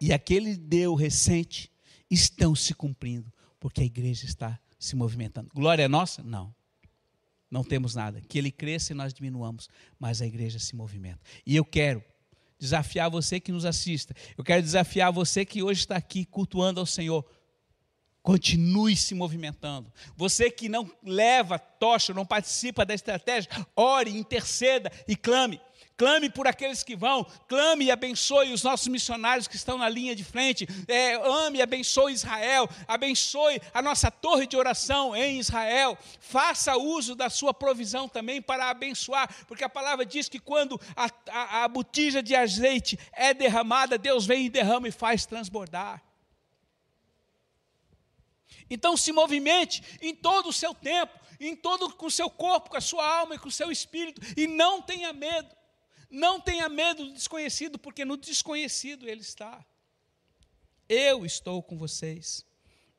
E 0.01 0.11
aquele 0.11 0.57
deu 0.57 0.95
recente 0.95 1.71
estão 2.09 2.53
se 2.53 2.73
cumprindo, 2.73 3.31
porque 3.57 3.81
a 3.81 3.85
igreja 3.85 4.25
está 4.25 4.59
se 4.77 4.97
movimentando. 4.97 5.49
Glória 5.53 5.83
é 5.83 5.87
nossa? 5.87 6.21
Não 6.21 6.53
não 7.51 7.65
temos 7.65 7.93
nada. 7.93 8.21
Que 8.21 8.37
ele 8.37 8.49
cresça 8.49 8.93
e 8.93 8.95
nós 8.95 9.13
diminuamos, 9.13 9.67
mas 9.99 10.21
a 10.21 10.25
igreja 10.25 10.57
se 10.57 10.73
movimenta. 10.73 11.19
E 11.45 11.53
eu 11.53 11.65
quero 11.65 12.01
desafiar 12.61 13.09
você 13.09 13.39
que 13.39 13.51
nos 13.51 13.65
assista, 13.65 14.15
eu 14.37 14.43
quero 14.43 14.61
desafiar 14.61 15.11
você 15.11 15.43
que 15.43 15.63
hoje 15.63 15.79
está 15.79 15.95
aqui 15.95 16.23
cultuando 16.23 16.79
ao 16.79 16.85
Senhor. 16.85 17.25
Continue 18.21 18.95
se 18.95 19.15
movimentando. 19.15 19.91
Você 20.15 20.51
que 20.51 20.69
não 20.69 20.87
leva 21.03 21.57
tocha, 21.57 22.13
não 22.13 22.23
participa 22.23 22.85
da 22.85 22.93
estratégia, 22.93 23.49
ore, 23.75 24.15
interceda 24.15 24.91
e 25.07 25.15
clame 25.15 25.59
clame 26.01 26.31
por 26.31 26.47
aqueles 26.47 26.81
que 26.81 26.95
vão, 26.95 27.23
clame 27.47 27.85
e 27.85 27.91
abençoe 27.91 28.51
os 28.51 28.63
nossos 28.63 28.87
missionários 28.87 29.47
que 29.47 29.55
estão 29.55 29.77
na 29.77 29.87
linha 29.87 30.15
de 30.15 30.23
frente, 30.23 30.67
é, 30.87 31.13
ame 31.13 31.59
e 31.59 31.61
abençoe 31.61 32.11
Israel, 32.11 32.67
abençoe 32.87 33.61
a 33.71 33.83
nossa 33.83 34.09
torre 34.09 34.47
de 34.47 34.57
oração 34.57 35.15
em 35.15 35.39
Israel, 35.39 35.95
faça 36.19 36.75
uso 36.75 37.13
da 37.13 37.29
sua 37.29 37.53
provisão 37.53 38.09
também 38.09 38.41
para 38.41 38.71
abençoar, 38.71 39.31
porque 39.45 39.63
a 39.63 39.69
palavra 39.69 40.03
diz 40.03 40.27
que 40.27 40.39
quando 40.39 40.81
a, 40.95 41.07
a, 41.29 41.65
a 41.65 41.67
botija 41.67 42.23
de 42.23 42.35
azeite 42.35 42.97
é 43.13 43.31
derramada, 43.31 43.95
Deus 43.95 44.25
vem 44.25 44.47
e 44.47 44.49
derrama 44.49 44.87
e 44.87 44.91
faz 44.91 45.27
transbordar. 45.27 46.01
Então 48.71 48.97
se 48.97 49.11
movimente 49.11 49.83
em 50.01 50.15
todo 50.15 50.49
o 50.49 50.53
seu 50.53 50.73
tempo, 50.73 51.13
em 51.39 51.55
todo 51.55 51.93
com 51.93 52.07
o 52.07 52.11
seu 52.11 52.27
corpo, 52.27 52.71
com 52.71 52.77
a 52.77 52.81
sua 52.81 53.07
alma 53.19 53.35
e 53.35 53.37
com 53.37 53.49
o 53.49 53.51
seu 53.51 53.71
espírito, 53.71 54.19
e 54.35 54.47
não 54.47 54.81
tenha 54.81 55.13
medo. 55.13 55.60
Não 56.11 56.41
tenha 56.41 56.67
medo 56.67 57.05
do 57.05 57.13
desconhecido, 57.13 57.79
porque 57.79 58.03
no 58.03 58.17
desconhecido 58.17 59.07
ele 59.07 59.21
está. 59.21 59.65
Eu 60.89 61.25
estou 61.25 61.63
com 61.63 61.77
vocês. 61.77 62.45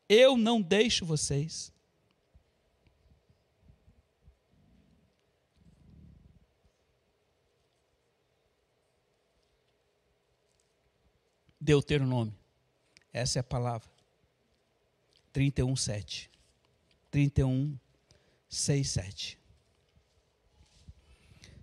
Eu 0.09 0.35
não 0.35 0.63
deixo 0.63 1.05
vocês. 1.05 1.71
Deuteronômio. 11.61 12.35
Essa 13.13 13.39
é 13.39 13.41
a 13.41 13.45
palavra. 13.45 13.89
31, 15.35 15.77
7. 15.77 16.31
31, 17.11 17.79
6, 18.49 18.91
7. 18.91 19.42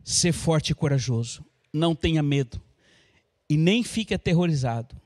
Ser 0.10 0.34
forte 0.34 0.72
e 0.72 0.74
corajoso. 0.74 1.46
Não 1.72 1.94
tenha 1.94 2.24
medo. 2.24 2.60
E 3.48 3.56
nem 3.56 3.84
fique 3.84 4.12
aterrorizado. 4.12 5.00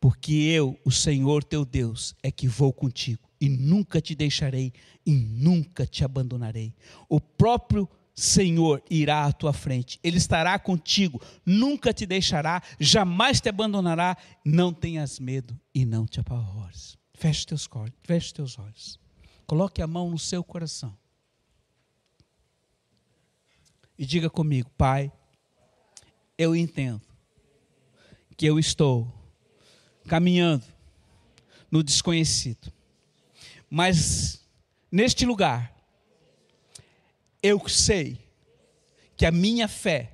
Porque 0.00 0.32
eu, 0.32 0.78
o 0.84 0.92
Senhor 0.92 1.42
teu 1.42 1.64
Deus, 1.64 2.14
é 2.22 2.30
que 2.30 2.46
vou 2.46 2.72
contigo. 2.72 3.28
E 3.40 3.48
nunca 3.48 4.00
te 4.00 4.14
deixarei 4.14 4.72
e 5.04 5.12
nunca 5.12 5.84
te 5.84 6.04
abandonarei. 6.04 6.72
O 7.08 7.20
próprio 7.20 7.88
Senhor 8.14 8.80
irá 8.88 9.24
à 9.24 9.32
tua 9.32 9.52
frente, 9.52 9.98
Ele 10.04 10.18
estará 10.18 10.56
contigo, 10.56 11.20
nunca 11.44 11.92
te 11.92 12.06
deixará, 12.06 12.62
jamais 12.78 13.40
te 13.40 13.48
abandonará. 13.48 14.16
Não 14.44 14.72
tenhas 14.72 15.18
medo 15.18 15.58
e 15.74 15.84
não 15.84 16.06
te 16.06 16.20
apavores. 16.20 16.96
Feche 17.12 17.44
teus, 17.44 17.68
feche 18.04 18.34
teus 18.34 18.56
olhos, 18.56 19.00
coloque 19.48 19.82
a 19.82 19.86
mão 19.88 20.10
no 20.10 20.18
seu 20.18 20.44
coração 20.44 20.96
e 23.98 24.06
diga 24.06 24.30
comigo, 24.30 24.70
Pai, 24.78 25.10
eu 26.38 26.54
entendo 26.54 27.02
que 28.36 28.46
eu 28.46 28.58
estou 28.58 29.12
caminhando 30.06 30.64
no 31.70 31.82
desconhecido, 31.82 32.72
mas 33.68 34.46
neste 34.90 35.26
lugar, 35.26 35.74
eu 37.42 37.68
sei 37.68 38.18
que 39.16 39.26
a 39.26 39.32
minha 39.32 39.66
fé 39.66 40.12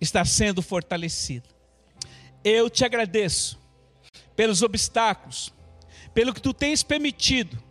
está 0.00 0.24
sendo 0.24 0.62
fortalecida. 0.62 1.48
Eu 2.42 2.70
te 2.70 2.84
agradeço 2.84 3.60
pelos 4.34 4.62
obstáculos, 4.62 5.52
pelo 6.14 6.32
que 6.32 6.40
tu 6.40 6.54
tens 6.54 6.82
permitido 6.82 7.62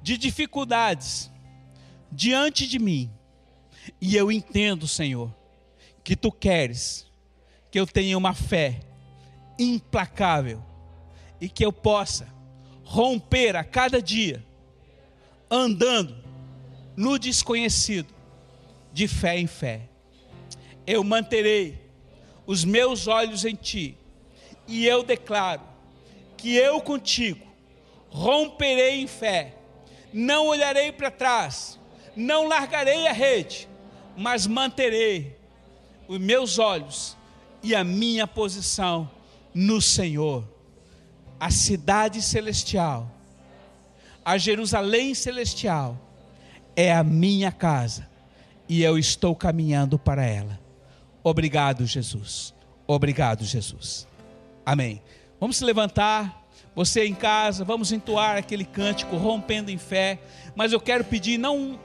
de 0.00 0.16
dificuldades 0.16 1.30
diante 2.10 2.66
de 2.66 2.78
mim 2.78 3.10
e 4.00 4.16
eu 4.16 4.30
entendo, 4.30 4.86
Senhor, 4.86 5.34
que 6.02 6.14
tu 6.14 6.30
queres 6.30 7.06
que 7.70 7.80
eu 7.80 7.86
tenha 7.86 8.16
uma 8.16 8.34
fé 8.34 8.80
implacável 9.58 10.62
e 11.40 11.48
que 11.48 11.64
eu 11.64 11.72
possa 11.72 12.28
romper 12.84 13.56
a 13.56 13.64
cada 13.64 14.00
dia 14.00 14.44
andando 15.50 16.16
no 16.96 17.18
desconhecido, 17.18 18.14
de 18.92 19.08
fé 19.08 19.38
em 19.38 19.46
fé. 19.46 19.88
Eu 20.86 21.02
manterei 21.02 21.80
os 22.46 22.64
meus 22.64 23.08
olhos 23.08 23.44
em 23.44 23.54
ti 23.54 23.98
e 24.68 24.86
eu 24.86 25.02
declaro 25.02 25.62
que 26.36 26.54
eu 26.54 26.80
contigo 26.80 27.44
romperei 28.08 29.00
em 29.00 29.08
fé, 29.08 29.56
não 30.12 30.46
olharei 30.46 30.92
para 30.92 31.10
trás, 31.10 31.80
não 32.14 32.46
largarei 32.46 33.08
a 33.08 33.12
rede 33.12 33.68
mas 34.16 34.46
manterei 34.46 35.36
os 36.06 36.18
meus 36.18 36.58
olhos 36.58 37.16
e 37.62 37.74
a 37.74 37.82
minha 37.82 38.26
posição 38.26 39.10
no 39.52 39.80
Senhor. 39.80 40.44
A 41.38 41.50
cidade 41.50 42.22
celestial, 42.22 43.10
a 44.24 44.38
Jerusalém 44.38 45.14
celestial, 45.14 45.98
é 46.76 46.92
a 46.92 47.04
minha 47.04 47.52
casa 47.52 48.08
e 48.68 48.82
eu 48.82 48.98
estou 48.98 49.34
caminhando 49.34 49.98
para 49.98 50.24
ela. 50.24 50.58
Obrigado, 51.22 51.86
Jesus. 51.86 52.54
Obrigado, 52.86 53.44
Jesus. 53.44 54.06
Amém. 54.64 55.02
Vamos 55.40 55.56
se 55.56 55.64
levantar. 55.64 56.42
Você 56.74 57.06
em 57.06 57.14
casa, 57.14 57.64
vamos 57.64 57.92
entoar 57.92 58.36
aquele 58.36 58.64
cântico 58.64 59.16
rompendo 59.16 59.70
em 59.70 59.78
fé. 59.78 60.18
Mas 60.56 60.72
eu 60.72 60.80
quero 60.80 61.04
pedir, 61.04 61.38
não 61.38 61.78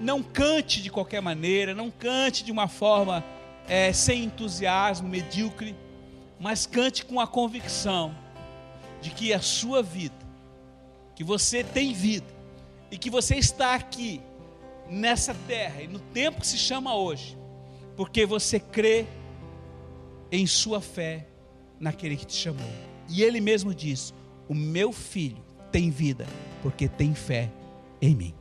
não 0.00 0.22
cante 0.22 0.82
de 0.82 0.90
qualquer 0.90 1.20
maneira, 1.20 1.74
não 1.74 1.90
cante 1.90 2.44
de 2.44 2.52
uma 2.52 2.68
forma 2.68 3.24
é, 3.68 3.92
sem 3.92 4.24
entusiasmo, 4.24 5.08
medíocre, 5.08 5.74
mas 6.38 6.66
cante 6.66 7.04
com 7.04 7.18
a 7.20 7.26
convicção 7.26 8.14
de 9.00 9.10
que 9.10 9.32
a 9.32 9.40
sua 9.40 9.82
vida, 9.82 10.14
que 11.14 11.24
você 11.24 11.64
tem 11.64 11.92
vida 11.92 12.26
e 12.90 12.98
que 12.98 13.10
você 13.10 13.36
está 13.36 13.74
aqui 13.74 14.20
nessa 14.88 15.34
terra 15.46 15.82
e 15.82 15.88
no 15.88 15.98
tempo 15.98 16.40
que 16.40 16.46
se 16.46 16.58
chama 16.58 16.94
hoje, 16.94 17.36
porque 17.96 18.26
você 18.26 18.60
crê 18.60 19.06
em 20.30 20.46
sua 20.46 20.80
fé 20.80 21.26
naquele 21.80 22.16
que 22.16 22.26
te 22.26 22.34
chamou. 22.34 22.70
E 23.08 23.22
ele 23.22 23.40
mesmo 23.40 23.74
diz: 23.74 24.12
O 24.48 24.54
meu 24.54 24.92
filho 24.92 25.42
tem 25.72 25.90
vida 25.90 26.26
porque 26.62 26.88
tem 26.88 27.14
fé 27.14 27.50
em 28.00 28.14
mim. 28.14 28.34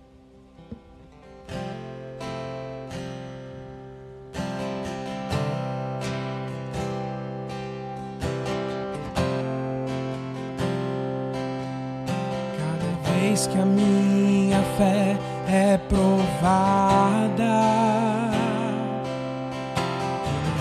Vez 13.35 13.47
que 13.47 13.57
a 13.59 13.65
minha 13.65 14.61
fé 14.77 15.17
é 15.47 15.77
provada, 15.89 17.35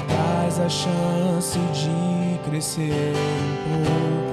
dás 0.09 0.61
a 0.61 0.69
chance 0.69 1.59
de 1.59 2.39
crescer 2.49 3.15
um 3.15 3.85
pouco 3.85 4.24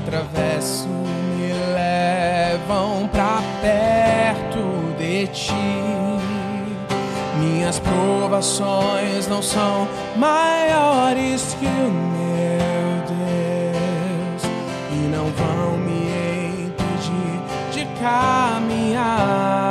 atravesso 0.00 0.88
me 0.88 1.52
levam 1.74 3.06
pra 3.08 3.42
perto 3.60 4.96
de 4.98 5.26
ti. 5.28 5.52
Minhas 7.38 7.78
provações 7.78 9.28
não 9.28 9.42
são 9.42 9.86
maiores 10.16 11.54
que 11.58 11.66
o 11.66 11.90
meu 11.90 13.02
Deus 13.08 14.42
e 14.92 15.08
não 15.08 15.26
vão 15.30 15.76
me 15.78 16.66
impedir 16.66 17.40
de 17.72 17.86
caminhar. 18.00 19.69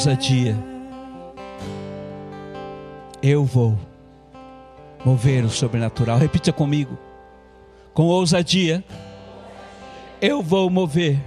ousadia, 0.00 0.56
eu 3.22 3.44
vou 3.44 3.78
mover 5.04 5.44
o 5.44 5.50
sobrenatural. 5.50 6.16
Repita 6.16 6.50
comigo. 6.54 6.98
Com 7.92 8.04
ousadia, 8.04 8.82
eu 10.18 10.40
vou 10.40 10.70
mover 10.70 11.20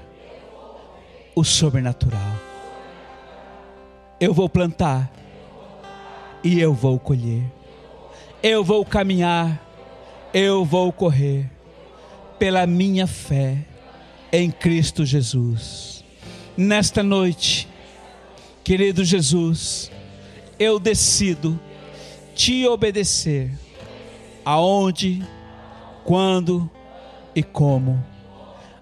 o 1.36 1.43
sobrenatural. 1.43 2.19
Eu 4.19 4.34
vou 4.34 4.49
plantar 4.49 5.11
e 6.43 6.59
eu 6.59 6.74
vou 6.74 6.97
colher. 6.97 7.43
Eu 8.41 8.63
vou 8.63 8.84
caminhar, 8.84 9.63
eu 10.34 10.65
vou 10.65 10.91
correr 10.91 11.47
pela 12.39 12.65
minha 12.65 13.05
fé 13.05 13.55
em 14.32 14.49
Cristo 14.49 15.05
Jesus. 15.05 16.03
Nesta 16.57 17.03
noite, 17.03 17.71
querido 18.64 19.03
Jesus, 19.03 19.91
eu 20.57 20.80
decido 20.80 21.59
te 22.34 22.66
obedecer 22.68 23.51
aonde, 24.45 25.22
quando 26.03 26.70
e 27.36 27.43
como. 27.43 28.03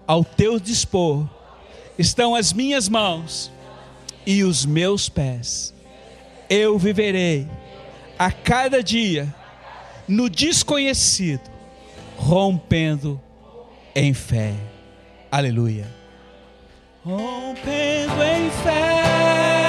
Ao 0.06 0.24
teu 0.24 0.58
dispor 0.60 1.26
estão 1.98 2.34
as 2.34 2.52
minhas 2.52 2.88
mãos 2.88 3.50
e 4.26 4.44
os 4.44 4.64
meus 4.64 5.08
pés. 5.08 5.74
Eu 6.48 6.78
viverei 6.78 7.48
a 8.18 8.30
cada 8.30 8.82
dia 8.82 9.34
no 10.06 10.28
desconhecido, 10.28 11.50
rompendo 12.16 13.20
em 13.94 14.12
fé. 14.12 14.54
Aleluia. 15.30 15.86
Rompendo 17.04 18.22
em 18.22 18.50
fé. 18.62 19.61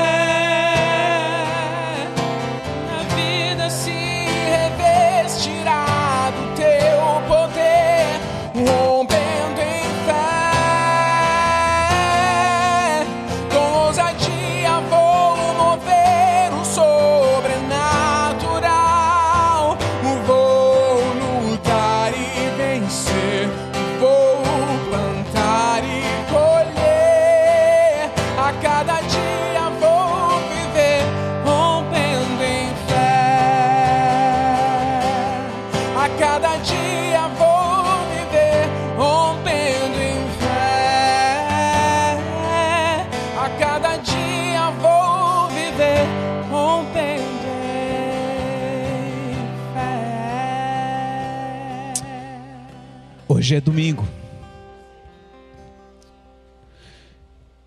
Hoje 53.44 53.56
é 53.56 53.60
domingo. 53.60 54.08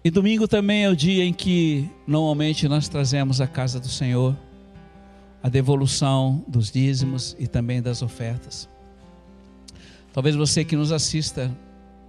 E 0.02 0.10
domingo 0.10 0.48
também 0.48 0.84
é 0.84 0.88
o 0.88 0.96
dia 0.96 1.22
em 1.22 1.34
que 1.34 1.90
normalmente 2.06 2.66
nós 2.66 2.88
trazemos 2.88 3.42
à 3.42 3.46
casa 3.46 3.78
do 3.78 3.86
Senhor 3.86 4.34
a 5.42 5.50
devolução 5.50 6.42
dos 6.48 6.70
dízimos 6.70 7.36
e 7.38 7.46
também 7.46 7.82
das 7.82 8.00
ofertas. 8.00 8.66
Talvez 10.14 10.34
você 10.34 10.64
que 10.64 10.74
nos 10.74 10.92
assista 10.92 11.54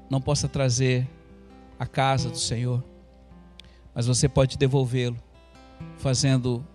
não 0.09 0.21
possa 0.21 0.47
trazer 0.47 1.05
a 1.77 1.85
casa 1.85 2.29
do 2.29 2.39
Senhor, 2.39 2.81
mas 3.93 4.07
você 4.07 4.29
pode 4.29 4.57
devolvê-lo 4.57 5.17
fazendo 5.97 6.65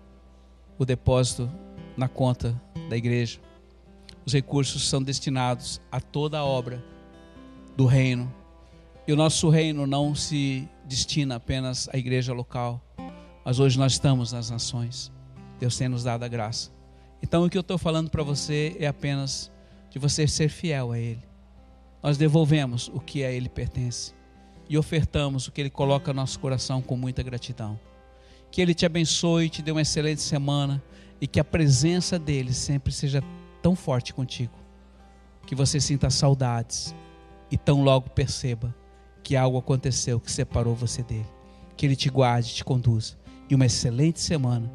o 0.77 0.85
depósito 0.85 1.49
na 1.97 2.07
conta 2.07 2.55
da 2.87 2.95
igreja. 2.95 3.39
Os 4.25 4.33
recursos 4.33 4.87
são 4.87 5.01
destinados 5.01 5.81
a 5.91 5.99
toda 5.99 6.39
a 6.39 6.45
obra 6.45 6.83
do 7.75 7.85
reino. 7.85 8.33
E 9.07 9.11
o 9.11 9.15
nosso 9.15 9.49
reino 9.49 9.85
não 9.85 10.15
se 10.15 10.67
destina 10.85 11.35
apenas 11.35 11.89
à 11.91 11.97
igreja 11.97 12.33
local, 12.33 12.81
mas 13.43 13.59
hoje 13.59 13.77
nós 13.77 13.93
estamos 13.93 14.31
nas 14.31 14.49
nações. 14.49 15.11
Deus 15.59 15.77
tem 15.77 15.89
nos 15.89 16.03
dado 16.03 16.23
a 16.23 16.27
graça. 16.27 16.71
Então 17.21 17.43
o 17.43 17.49
que 17.49 17.57
eu 17.57 17.61
estou 17.61 17.77
falando 17.77 18.09
para 18.09 18.23
você 18.23 18.75
é 18.79 18.87
apenas 18.87 19.51
de 19.89 19.99
você 19.99 20.27
ser 20.27 20.49
fiel 20.49 20.91
a 20.91 20.99
Ele. 20.99 21.23
Nós 22.01 22.17
devolvemos 22.17 22.89
o 22.93 22.99
que 22.99 23.23
a 23.23 23.31
Ele 23.31 23.49
pertence 23.49 24.13
e 24.69 24.77
ofertamos 24.77 25.47
o 25.47 25.51
que 25.51 25.61
Ele 25.61 25.69
coloca 25.69 26.13
no 26.13 26.21
nosso 26.21 26.39
coração 26.39 26.81
com 26.81 26.95
muita 26.95 27.21
gratidão. 27.23 27.79
Que 28.51 28.61
Ele 28.61 28.73
te 28.73 28.85
abençoe, 28.85 29.49
te 29.49 29.61
dê 29.61 29.71
uma 29.71 29.81
excelente 29.81 30.21
semana 30.21 30.81
e 31.19 31.27
que 31.27 31.39
a 31.39 31.43
presença 31.43 32.17
dele 32.17 32.53
sempre 32.53 32.91
seja 32.91 33.23
tão 33.63 33.75
forte 33.75 34.13
contigo 34.13 34.53
que 35.47 35.55
você 35.55 35.79
sinta 35.79 36.09
saudades 36.09 36.93
e 37.49 37.57
tão 37.57 37.81
logo 37.81 38.09
perceba 38.09 38.75
que 39.23 39.37
algo 39.37 39.57
aconteceu 39.57 40.19
que 40.19 40.31
separou 40.31 40.75
você 40.75 41.01
dele. 41.01 41.25
Que 41.77 41.85
ele 41.85 41.95
te 41.95 42.09
guarde, 42.09 42.53
te 42.53 42.63
conduza 42.63 43.17
e 43.49 43.55
uma 43.55 43.65
excelente 43.65 44.19
semana 44.19 44.71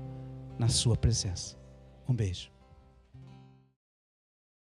na 0.58 0.68
sua 0.68 0.96
presença. 0.96 1.56
Um 2.08 2.14
beijo. 2.14 2.50